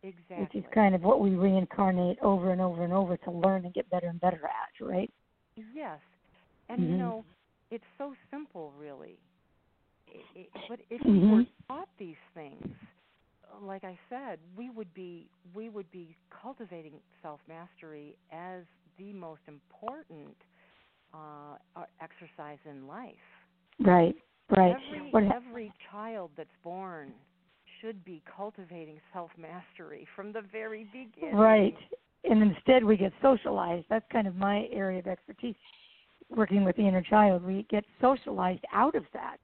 Exactly. 0.03 0.37
Which 0.37 0.55
is 0.55 0.63
kind 0.73 0.95
of 0.95 1.01
what 1.03 1.19
we 1.19 1.31
reincarnate 1.31 2.17
over 2.21 2.51
and 2.51 2.61
over 2.61 2.83
and 2.83 2.93
over 2.93 3.17
to 3.17 3.31
learn 3.31 3.65
and 3.65 3.73
get 3.73 3.89
better 3.89 4.07
and 4.07 4.19
better 4.19 4.41
at, 4.43 4.85
right? 4.85 5.11
Yes. 5.55 5.99
And 6.69 6.79
mm-hmm. 6.79 6.91
you 6.91 6.97
know, 6.97 7.25
it's 7.71 7.83
so 7.97 8.13
simple, 8.29 8.73
really. 8.77 9.17
It, 10.07 10.25
it, 10.35 10.49
but 10.67 10.79
if 10.89 11.01
mm-hmm. 11.01 11.21
we 11.21 11.37
were 11.37 11.43
taught 11.67 11.87
these 11.97 12.15
things, 12.33 12.67
like 13.61 13.83
I 13.83 13.97
said, 14.09 14.39
we 14.57 14.69
would 14.69 14.93
be 14.93 15.29
we 15.55 15.69
would 15.69 15.89
be 15.91 16.15
cultivating 16.41 16.93
self 17.21 17.39
mastery 17.47 18.17
as 18.31 18.63
the 18.97 19.13
most 19.13 19.41
important 19.47 20.35
uh, 21.13 21.55
exercise 22.01 22.59
in 22.69 22.87
life. 22.87 23.13
Right. 23.79 24.15
Right. 24.49 24.75
Every, 25.13 25.29
every 25.33 25.73
child 25.91 26.31
that's 26.35 26.49
born 26.61 27.13
should 27.79 28.03
be 28.03 28.21
cultivating 28.35 28.99
self 29.13 29.31
mastery 29.37 30.07
from 30.15 30.33
the 30.33 30.41
very 30.51 30.85
beginning. 30.91 31.35
Right. 31.35 31.75
And 32.23 32.43
instead, 32.43 32.83
we 32.83 32.97
get 32.97 33.13
socialized. 33.21 33.85
That's 33.89 34.05
kind 34.11 34.27
of 34.27 34.35
my 34.35 34.67
area 34.71 34.99
of 34.99 35.07
expertise. 35.07 35.55
Working 36.35 36.63
with 36.63 36.77
the 36.77 36.87
inner 36.87 37.01
child, 37.01 37.43
we 37.43 37.65
get 37.69 37.83
socialized 37.99 38.63
out 38.73 38.95
of 38.95 39.03
that. 39.13 39.37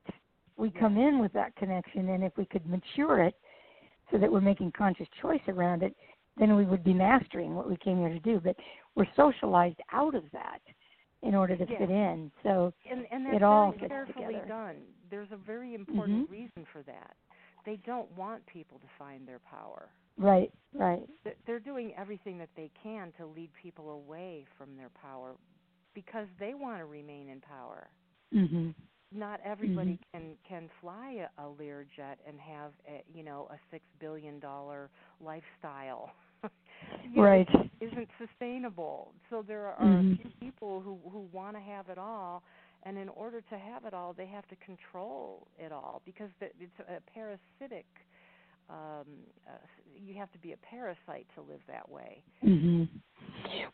We 0.56 0.72
come 0.72 0.98
in 0.98 1.20
with 1.20 1.34
that 1.34 1.56
connection, 1.56 2.10
and 2.10 2.24
if 2.24 2.32
we 2.38 2.46
could 2.46 2.66
mature 2.66 3.24
it 3.24 3.36
so 4.10 4.18
that 4.18 4.32
we're 4.32 4.42
making 4.42 4.72
conscious 4.72 5.08
choice 5.22 5.42
around 5.48 5.84
it, 5.84 5.94
then 6.38 6.56
we 6.56 6.66
would 6.66 6.84
be 6.84 6.94
mastering 6.94 7.56
what 7.56 7.70
we 7.70 7.78
came 7.78 8.00
here 8.00 8.10
to 8.10 8.20
do. 8.20 8.40
But 8.44 8.56
we're 8.96 9.08
socialized 9.16 9.80
out 9.92 10.16
of 10.16 10.24
that 10.32 10.60
in 11.24 11.36
order 11.36 11.56
to 11.56 11.66
yes. 11.68 11.80
fit 11.80 11.90
in. 11.90 12.32
So 12.44 12.74
and, 12.90 13.06
and 13.12 13.26
that's 13.26 13.38
it 13.38 13.44
all 13.44 13.74
very 13.78 13.90
carefully 13.90 14.26
together. 14.26 14.46
done. 14.48 14.76
There's 15.10 15.32
a 15.32 15.38
very 15.38 15.74
important 15.74 16.26
mm-hmm. 16.26 16.34
reason 16.34 16.66
for 16.72 16.84
that. 16.84 17.16
They 17.66 17.80
don't 17.86 18.10
want 18.18 18.46
people 18.46 18.80
to 18.80 18.88
find 18.98 19.28
their 19.28 19.40
power. 19.40 19.90
Right, 20.18 20.52
right. 20.74 21.04
They're 21.46 21.60
doing 21.60 21.94
everything 21.98 22.38
that 22.38 22.50
they 22.56 22.72
can 22.82 23.12
to 23.20 23.26
lead 23.26 23.50
people 23.62 23.92
away 23.92 24.46
from 24.58 24.76
their 24.78 24.90
power 25.02 25.36
because 25.98 26.28
they 26.40 26.54
want 26.54 26.78
to 26.78 26.86
remain 26.86 27.28
in 27.28 27.42
power. 27.42 27.88
Mm-hmm. 28.32 28.70
Not 29.12 29.40
everybody 29.44 29.94
mm-hmm. 30.14 30.18
can 30.20 30.36
can 30.48 30.70
fly 30.80 31.26
a, 31.40 31.42
a 31.42 31.46
Learjet 31.46 32.18
and 32.28 32.40
have 32.40 32.72
a, 32.88 33.04
you 33.12 33.24
know 33.24 33.48
a 33.52 33.58
six 33.72 33.84
billion 34.00 34.40
dollar 34.40 34.92
lifestyle. 35.20 36.12
right. 37.18 37.48
Know, 37.52 37.68
isn't 37.82 38.08
sustainable. 38.20 39.14
So 39.32 39.44
there 39.48 39.66
are 39.66 39.82
mm-hmm. 39.82 40.14
a 40.14 40.16
few 40.18 40.32
people 40.40 40.82
who 40.82 41.00
who 41.10 41.28
want 41.32 41.56
to 41.56 41.62
have 41.62 41.90
it 41.90 41.98
all, 41.98 42.44
and 42.84 42.96
in 42.96 43.10
order 43.10 43.42
to 43.42 43.58
have 43.58 43.86
it 43.86 43.96
all, 43.96 44.14
they 44.14 44.28
have 44.28 44.48
to 44.50 44.56
control 44.58 45.48
it 45.58 45.72
all 45.72 46.04
because 46.06 46.30
it's 46.42 46.80
a 46.82 47.02
parasitic 47.12 47.86
um, 48.70 49.06
uh, 49.48 49.54
you 49.96 50.14
have 50.16 50.32
to 50.34 50.38
be 50.40 50.52
a 50.52 50.58
parasite 50.58 51.26
to 51.34 51.42
live 51.42 51.62
that 51.68 51.90
way. 51.90 52.22
Mm-hmm. 52.46 52.84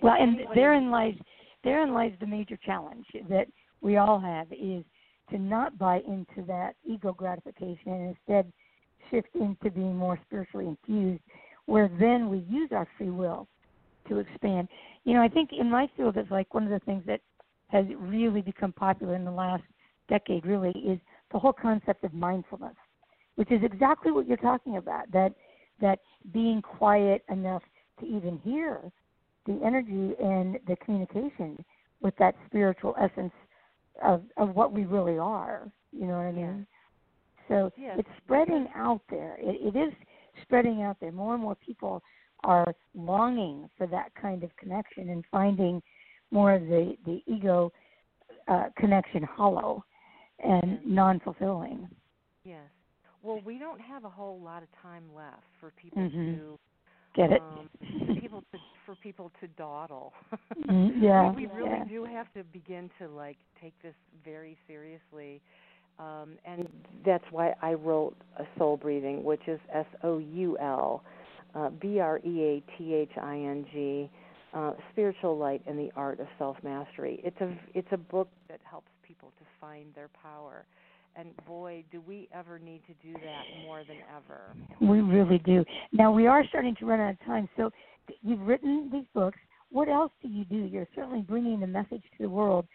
Well, 0.01 0.15
and 0.17 0.37
therein 0.55 0.91
lies 0.91 1.15
therein 1.63 1.93
lies 1.93 2.13
the 2.19 2.27
major 2.27 2.57
challenge 2.57 3.05
that 3.29 3.47
we 3.81 3.97
all 3.97 4.19
have 4.19 4.47
is 4.51 4.83
to 5.29 5.37
not 5.37 5.77
buy 5.77 6.01
into 6.07 6.45
that 6.47 6.75
ego 6.85 7.13
gratification 7.13 7.91
and 7.91 8.15
instead 8.15 8.51
shift 9.09 9.29
into 9.35 9.69
being 9.71 9.95
more 9.95 10.19
spiritually 10.25 10.67
infused, 10.67 11.21
where 11.65 11.89
then 11.99 12.29
we 12.29 12.39
use 12.49 12.69
our 12.71 12.87
free 12.97 13.09
will 13.09 13.47
to 14.07 14.19
expand. 14.19 14.67
You 15.05 15.13
know, 15.13 15.21
I 15.21 15.27
think 15.27 15.51
in 15.57 15.69
my 15.69 15.89
field, 15.95 16.17
it's 16.17 16.31
like 16.31 16.53
one 16.53 16.63
of 16.63 16.69
the 16.69 16.79
things 16.85 17.03
that 17.07 17.21
has 17.67 17.85
really 17.97 18.41
become 18.41 18.71
popular 18.73 19.15
in 19.15 19.25
the 19.25 19.31
last 19.31 19.63
decade, 20.09 20.45
really, 20.45 20.71
is 20.71 20.99
the 21.31 21.39
whole 21.39 21.53
concept 21.53 22.03
of 22.03 22.13
mindfulness, 22.13 22.75
which 23.35 23.51
is 23.51 23.61
exactly 23.63 24.11
what 24.11 24.27
you're 24.27 24.37
talking 24.37 24.77
about. 24.77 25.11
That 25.11 25.33
that 25.81 25.99
being 26.31 26.61
quiet 26.61 27.23
enough 27.29 27.63
to 27.99 28.05
even 28.05 28.39
hear 28.43 28.79
the 29.45 29.59
energy 29.65 30.15
and 30.21 30.57
the 30.67 30.75
communication 30.83 31.63
with 32.01 32.15
that 32.17 32.35
spiritual 32.45 32.95
essence 32.99 33.33
of 34.03 34.23
of 34.37 34.55
what 34.55 34.73
we 34.73 34.85
really 34.85 35.17
are. 35.17 35.71
You 35.91 36.07
know 36.07 36.17
what 36.17 36.25
I 36.25 36.31
mean? 36.31 36.67
So 37.47 37.71
it's 37.77 38.07
spreading 38.23 38.67
out 38.75 39.01
there. 39.09 39.35
It, 39.39 39.75
it 39.75 39.77
is 39.77 39.93
spreading 40.41 40.81
out 40.81 40.97
there. 40.99 41.11
More 41.11 41.33
and 41.33 41.43
more 41.43 41.55
people 41.55 42.01
are 42.43 42.73
longing 42.95 43.69
for 43.77 43.87
that 43.87 44.13
kind 44.19 44.43
of 44.43 44.55
connection 44.57 45.09
and 45.09 45.23
finding 45.31 45.81
more 46.31 46.53
of 46.53 46.63
the 46.63 46.95
the 47.05 47.21
ego 47.27 47.71
uh, 48.47 48.65
connection 48.77 49.23
hollow 49.23 49.83
and 50.43 50.79
non-fulfilling. 50.85 51.87
Yes. 52.43 52.67
Well, 53.21 53.39
we 53.45 53.57
don't 53.57 53.79
have 53.79 54.03
a 54.03 54.09
whole 54.09 54.41
lot 54.41 54.63
of 54.63 54.69
time 54.81 55.03
left 55.15 55.43
for 55.61 55.71
people 55.81 56.01
mm-hmm. 56.01 56.35
to 56.35 56.59
get 57.15 57.31
it. 57.31 57.41
Um, 57.41 58.17
people 58.19 58.43
to 58.51 58.59
for 58.85 58.95
people 58.95 59.31
to 59.39 59.47
dawdle. 59.49 60.13
mm, 60.69 60.91
yeah. 61.01 61.31
we, 61.31 61.47
we 61.47 61.53
really 61.53 61.69
yeah. 61.69 61.85
do 61.85 62.03
have 62.05 62.31
to 62.33 62.43
begin 62.45 62.89
to 62.99 63.07
like 63.07 63.37
take 63.61 63.73
this 63.81 63.95
very 64.23 64.57
seriously. 64.67 65.41
Um, 65.99 66.37
and 66.45 66.67
that's 67.05 67.23
why 67.29 67.53
I 67.61 67.73
wrote 67.73 68.15
a 68.37 68.45
soul 68.57 68.77
breathing, 68.77 69.23
which 69.23 69.47
is 69.47 69.59
S 69.71 69.85
O 70.03 70.17
U 70.17 70.57
L 70.57 71.03
uh, 71.55 71.69
B 71.69 71.99
R 71.99 72.19
E 72.19 72.41
A 72.41 72.77
T 72.77 72.93
H 72.93 73.11
I 73.21 73.35
N 73.35 73.65
G, 73.71 74.09
uh, 74.53 74.73
spiritual 74.91 75.37
light 75.37 75.61
and 75.67 75.77
the 75.77 75.91
art 75.95 76.19
of 76.19 76.27
self 76.37 76.57
mastery. 76.63 77.21
It's 77.23 77.39
a 77.41 77.55
it's 77.73 77.87
a 77.91 77.97
book 77.97 78.29
that 78.49 78.59
helps 78.69 78.89
people 79.07 79.31
to 79.37 79.45
find 79.61 79.85
their 79.95 80.09
power. 80.21 80.65
And 81.15 81.29
boy, 81.45 81.83
do 81.91 82.01
we 82.01 82.27
ever 82.33 82.57
need 82.59 82.81
to 82.87 82.93
do 83.05 83.13
that 83.13 83.65
more 83.65 83.83
than 83.83 83.97
ever. 84.15 84.55
We 84.81 85.01
really 85.01 85.37
do. 85.39 85.63
Now 85.91 86.11
we 86.11 86.27
are 86.27 86.43
starting 86.49 86.75
to 86.79 86.85
run 86.85 86.99
out 86.99 87.13
of 87.13 87.25
time. 87.25 87.47
So 87.55 87.69
you've 88.21 88.41
written 88.41 88.89
these 88.91 89.05
books. 89.13 89.37
What 89.69 89.89
else 89.89 90.11
do 90.21 90.27
you 90.27 90.45
do? 90.45 90.57
You're 90.57 90.87
certainly 90.95 91.21
bringing 91.21 91.59
the 91.59 91.67
message 91.67 92.01
to 92.17 92.23
the 92.23 92.29
world. 92.29 92.65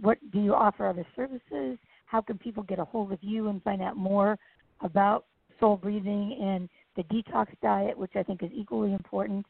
What 0.00 0.18
do 0.32 0.40
you 0.40 0.54
offer 0.54 0.86
other 0.86 1.06
services? 1.16 1.78
How 2.06 2.20
can 2.20 2.38
people 2.38 2.62
get 2.62 2.78
a 2.78 2.84
hold 2.84 3.12
of 3.12 3.18
you 3.20 3.48
and 3.48 3.62
find 3.62 3.82
out 3.82 3.96
more 3.96 4.38
about 4.80 5.26
soul 5.60 5.76
breathing 5.76 6.38
and 6.40 6.68
the 6.96 7.02
detox 7.14 7.46
diet, 7.62 7.96
which 7.98 8.12
I 8.14 8.22
think 8.22 8.42
is 8.42 8.50
equally 8.54 8.92
important? 8.92 9.44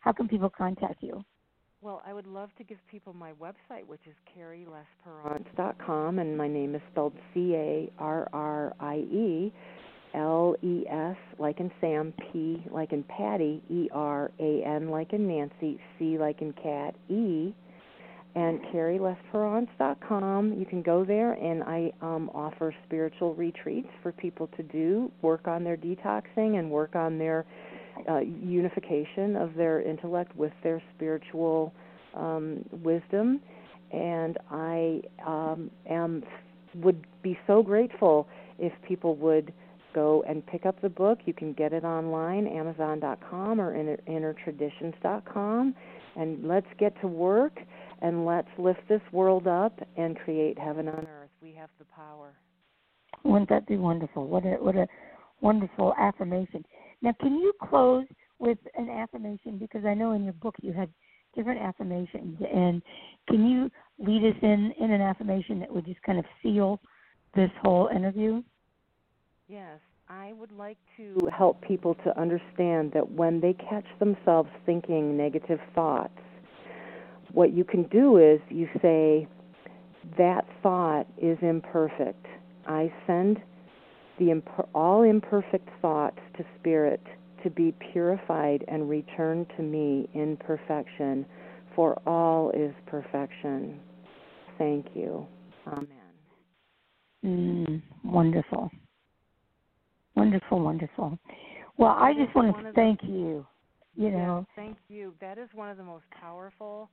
How 0.00 0.12
can 0.12 0.28
people 0.28 0.50
contact 0.50 1.02
you? 1.02 1.24
Well, 1.80 2.02
I 2.04 2.12
would 2.12 2.26
love 2.26 2.50
to 2.58 2.64
give 2.64 2.78
people 2.90 3.12
my 3.12 3.30
website, 3.40 3.86
which 3.86 4.00
is 4.06 4.14
carrielesperance.com, 4.36 6.18
and 6.18 6.36
my 6.36 6.48
name 6.48 6.74
is 6.74 6.82
spelled 6.90 7.12
C 7.32 7.54
A 7.54 7.92
R 8.00 8.28
R 8.32 8.74
I 8.80 8.96
E 8.96 9.52
L 10.12 10.56
E 10.60 10.84
S, 10.90 11.16
like 11.38 11.60
in 11.60 11.70
Sam, 11.80 12.12
P 12.32 12.64
like 12.72 12.92
in 12.92 13.04
Patty, 13.04 13.62
E 13.70 13.88
R 13.92 14.32
A 14.40 14.62
N 14.64 14.90
like 14.90 15.12
in 15.12 15.28
Nancy, 15.28 15.78
C 15.98 16.18
like 16.18 16.42
in 16.42 16.52
cat, 16.54 16.96
E, 17.08 17.54
and 18.34 18.60
carrielesperance.com. 18.74 20.54
You 20.58 20.66
can 20.66 20.82
go 20.82 21.04
there, 21.04 21.34
and 21.34 21.62
I 21.62 21.92
um, 22.02 22.28
offer 22.34 22.74
spiritual 22.86 23.36
retreats 23.36 23.88
for 24.02 24.10
people 24.10 24.48
to 24.56 24.64
do, 24.64 25.12
work 25.22 25.46
on 25.46 25.62
their 25.62 25.76
detoxing, 25.76 26.58
and 26.58 26.68
work 26.68 26.96
on 26.96 27.18
their 27.18 27.46
uh, 28.08 28.18
unification 28.20 29.36
of 29.36 29.54
their 29.54 29.80
intellect 29.82 30.34
with 30.36 30.52
their 30.62 30.82
spiritual 30.94 31.72
um, 32.14 32.64
wisdom, 32.82 33.40
and 33.92 34.38
I 34.50 35.02
um, 35.26 35.70
am 35.88 36.22
would 36.74 37.06
be 37.22 37.38
so 37.46 37.62
grateful 37.62 38.28
if 38.58 38.72
people 38.86 39.16
would 39.16 39.52
go 39.94 40.22
and 40.28 40.46
pick 40.46 40.66
up 40.66 40.80
the 40.82 40.88
book. 40.88 41.20
You 41.24 41.32
can 41.32 41.52
get 41.52 41.72
it 41.72 41.84
online, 41.84 42.46
Amazon.com 42.46 43.60
or 43.60 43.74
inner, 43.74 43.96
InnerTraditions.com, 44.08 45.74
and 46.16 46.46
let's 46.46 46.66
get 46.78 47.00
to 47.00 47.06
work 47.06 47.58
and 48.00 48.26
let's 48.26 48.48
lift 48.58 48.80
this 48.88 49.00
world 49.12 49.46
up 49.46 49.80
and 49.96 50.16
create 50.18 50.58
heaven 50.58 50.88
on 50.88 51.06
earth. 51.06 51.30
We 51.42 51.52
have 51.54 51.70
the 51.78 51.84
power. 51.86 52.32
Wouldn't 53.24 53.48
that 53.48 53.66
be 53.66 53.76
wonderful? 53.76 54.26
What 54.26 54.44
a 54.44 54.50
what 54.60 54.76
a 54.76 54.86
wonderful 55.40 55.94
affirmation. 55.98 56.64
Now, 57.02 57.14
can 57.20 57.36
you 57.36 57.52
close 57.62 58.06
with 58.38 58.58
an 58.76 58.88
affirmation? 58.88 59.58
Because 59.58 59.84
I 59.84 59.94
know 59.94 60.12
in 60.12 60.24
your 60.24 60.32
book 60.34 60.56
you 60.60 60.72
had 60.72 60.90
different 61.34 61.60
affirmations, 61.60 62.38
and 62.52 62.82
can 63.28 63.46
you 63.48 63.70
lead 63.98 64.24
us 64.24 64.36
in 64.42 64.72
in 64.80 64.90
an 64.90 65.00
affirmation 65.00 65.60
that 65.60 65.72
would 65.72 65.86
just 65.86 66.02
kind 66.02 66.18
of 66.18 66.24
seal 66.42 66.80
this 67.34 67.50
whole 67.62 67.88
interview? 67.94 68.42
Yes, 69.48 69.78
I 70.08 70.32
would 70.32 70.52
like 70.52 70.78
to 70.96 71.18
help 71.36 71.60
people 71.62 71.94
to 72.04 72.20
understand 72.20 72.92
that 72.92 73.10
when 73.10 73.40
they 73.40 73.54
catch 73.54 73.86
themselves 73.98 74.50
thinking 74.66 75.16
negative 75.16 75.60
thoughts, 75.74 76.18
what 77.32 77.52
you 77.52 77.64
can 77.64 77.84
do 77.84 78.16
is 78.16 78.40
you 78.48 78.68
say, 78.80 79.28
That 80.16 80.46
thought 80.62 81.06
is 81.18 81.38
imperfect. 81.42 82.26
I 82.66 82.92
send 83.06 83.40
the 84.18 84.26
imper- 84.26 84.68
all 84.74 85.02
imperfect 85.02 85.68
thoughts 85.80 86.18
to 86.36 86.44
spirit 86.58 87.02
to 87.42 87.50
be 87.50 87.74
purified 87.92 88.64
and 88.68 88.88
returned 88.88 89.46
to 89.56 89.62
me 89.62 90.08
in 90.14 90.36
perfection, 90.36 91.24
for 91.74 92.00
all 92.06 92.50
is 92.50 92.74
perfection. 92.86 93.80
Thank 94.58 94.86
you. 94.94 95.26
Amen. 95.66 95.88
Mm, 97.24 97.82
wonderful. 98.04 98.70
Wonderful, 100.16 100.60
wonderful. 100.60 101.18
Well, 101.76 101.94
I 101.96 102.12
just 102.12 102.34
want 102.34 102.56
to 102.56 102.72
thank 102.72 103.00
you. 103.04 103.46
You 103.94 104.10
know, 104.10 104.46
thank 104.56 104.76
you. 104.88 105.14
That 105.20 105.38
is 105.38 105.48
one 105.54 105.70
of 105.70 105.76
the 105.76 105.84
most 105.84 106.04
powerful 106.10 106.88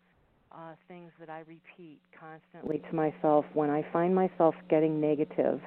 uh, 0.55 0.73
things 0.87 1.11
that 1.19 1.29
I 1.29 1.39
repeat 1.39 1.99
constantly 2.17 2.81
to 2.89 2.95
myself 2.95 3.45
when 3.53 3.69
I 3.69 3.85
find 3.91 4.15
myself 4.15 4.55
getting 4.69 5.01
negative 5.01 5.59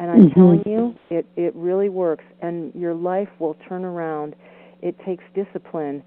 and 0.00 0.10
I'm 0.10 0.30
mm-hmm. 0.30 0.40
telling 0.40 0.62
you, 0.64 0.94
it 1.10 1.26
it 1.36 1.54
really 1.54 1.90
works, 1.90 2.24
and 2.40 2.74
your 2.74 2.94
life 2.94 3.28
will 3.38 3.54
turn 3.68 3.84
around. 3.84 4.34
It 4.80 4.96
takes 5.04 5.22
discipline, 5.34 6.02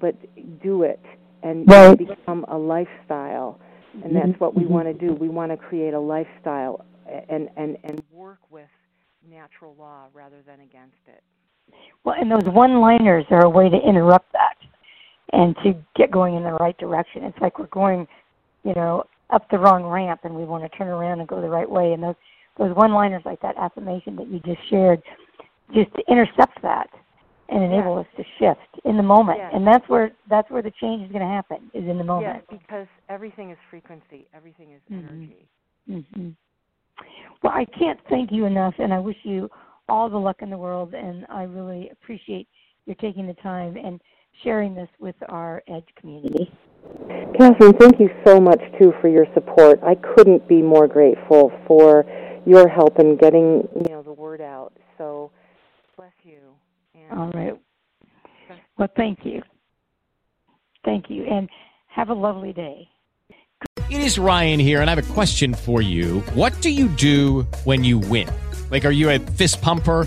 but 0.00 0.14
do 0.62 0.82
it, 0.82 1.00
and 1.42 1.68
right. 1.68 1.96
become 1.96 2.46
a 2.48 2.56
lifestyle. 2.56 3.60
And 4.02 4.16
that's 4.16 4.40
what 4.40 4.56
we 4.56 4.64
mm-hmm. 4.64 4.72
want 4.72 4.86
to 4.86 4.94
do. 4.94 5.12
We 5.12 5.28
want 5.28 5.52
to 5.52 5.56
create 5.56 5.92
a 5.94 6.00
lifestyle 6.00 6.84
and 7.28 7.50
and 7.56 7.76
and 7.84 8.02
work 8.10 8.38
with 8.50 8.68
natural 9.30 9.76
law 9.78 10.06
rather 10.14 10.42
than 10.46 10.60
against 10.60 10.96
it. 11.06 11.22
Well, 12.02 12.16
and 12.18 12.30
those 12.30 12.44
one-liners 12.44 13.24
are 13.30 13.44
a 13.44 13.48
way 13.48 13.68
to 13.68 13.76
interrupt 13.76 14.32
that 14.32 14.53
and 15.32 15.56
to 15.64 15.74
get 15.96 16.10
going 16.10 16.34
in 16.34 16.42
the 16.42 16.52
right 16.52 16.76
direction. 16.78 17.24
It's 17.24 17.38
like 17.40 17.58
we're 17.58 17.66
going, 17.66 18.06
you 18.62 18.74
know, 18.74 19.04
up 19.30 19.48
the 19.50 19.58
wrong 19.58 19.84
ramp 19.84 20.20
and 20.24 20.34
we 20.34 20.44
want 20.44 20.70
to 20.70 20.78
turn 20.78 20.88
around 20.88 21.20
and 21.20 21.28
go 21.28 21.40
the 21.40 21.48
right 21.48 21.68
way. 21.68 21.92
And 21.92 22.02
those 22.02 22.14
those 22.56 22.74
one 22.76 22.92
liners 22.92 23.22
like 23.24 23.40
that 23.42 23.56
affirmation 23.56 24.14
that 24.16 24.28
you 24.28 24.38
just 24.40 24.60
shared 24.70 25.02
just 25.74 25.90
intercepts 26.08 26.60
that 26.62 26.88
and 27.48 27.62
enable 27.62 27.98
us 27.98 28.06
to 28.16 28.24
shift 28.38 28.84
in 28.84 28.96
the 28.96 29.02
moment. 29.02 29.40
And 29.52 29.66
that's 29.66 29.88
where 29.88 30.12
that's 30.28 30.50
where 30.50 30.62
the 30.62 30.72
change 30.80 31.04
is 31.04 31.12
going 31.12 31.22
to 31.22 31.32
happen 31.32 31.70
is 31.74 31.88
in 31.88 31.98
the 31.98 32.04
moment. 32.04 32.44
Yes, 32.50 32.60
because 32.60 32.86
everything 33.08 33.50
is 33.50 33.58
frequency, 33.70 34.26
everything 34.34 34.72
is 34.72 34.80
mm-hmm. 34.90 35.08
energy. 35.08 35.48
Mm-hmm. 35.90 36.28
Well, 37.42 37.52
I 37.52 37.64
can't 37.76 37.98
thank 38.08 38.30
you 38.30 38.46
enough, 38.46 38.74
and 38.78 38.92
I 38.92 38.98
wish 39.00 39.16
you 39.24 39.50
all 39.88 40.08
the 40.08 40.16
luck 40.16 40.36
in 40.40 40.50
the 40.50 40.56
world. 40.56 40.94
And 40.94 41.26
I 41.28 41.42
really 41.42 41.90
appreciate 41.90 42.48
your 42.86 42.96
taking 42.96 43.26
the 43.26 43.34
time 43.34 43.76
and 43.76 44.00
sharing 44.42 44.74
this 44.74 44.88
with 44.98 45.16
our 45.28 45.62
Edge 45.68 45.88
community. 46.00 46.50
Cathryn, 47.38 47.78
thank 47.78 47.98
you 47.98 48.10
so 48.26 48.40
much 48.40 48.60
too 48.78 48.92
for 49.00 49.08
your 49.08 49.26
support. 49.34 49.80
I 49.82 49.94
couldn't 49.94 50.46
be 50.48 50.62
more 50.62 50.86
grateful 50.86 51.52
for 51.66 52.04
your 52.46 52.68
help 52.68 52.98
in 52.98 53.16
getting 53.16 53.68
you 53.74 53.90
know 53.90 54.02
the 54.02 54.12
word 54.12 54.40
out. 54.40 54.72
So 54.98 55.30
bless 55.96 56.12
you. 56.22 56.38
And 56.94 57.18
All 57.18 57.30
right. 57.30 57.54
Well, 58.78 58.88
thank 58.96 59.20
you. 59.24 59.42
Thank 60.84 61.06
you, 61.08 61.24
and 61.24 61.48
have 61.88 62.10
a 62.10 62.14
lovely 62.14 62.52
day. 62.52 62.88
It 63.90 64.00
is 64.00 64.18
Ryan 64.18 64.60
here, 64.60 64.80
and 64.80 64.90
I 64.90 64.94
have 64.94 65.10
a 65.10 65.12
question 65.14 65.54
for 65.54 65.80
you. 65.80 66.20
What 66.34 66.60
do 66.60 66.70
you 66.70 66.88
do 66.88 67.42
when 67.64 67.84
you 67.84 67.98
win? 67.98 68.28
Like, 68.70 68.84
are 68.84 68.90
you 68.90 69.10
a 69.10 69.18
fist 69.18 69.62
pumper? 69.62 70.06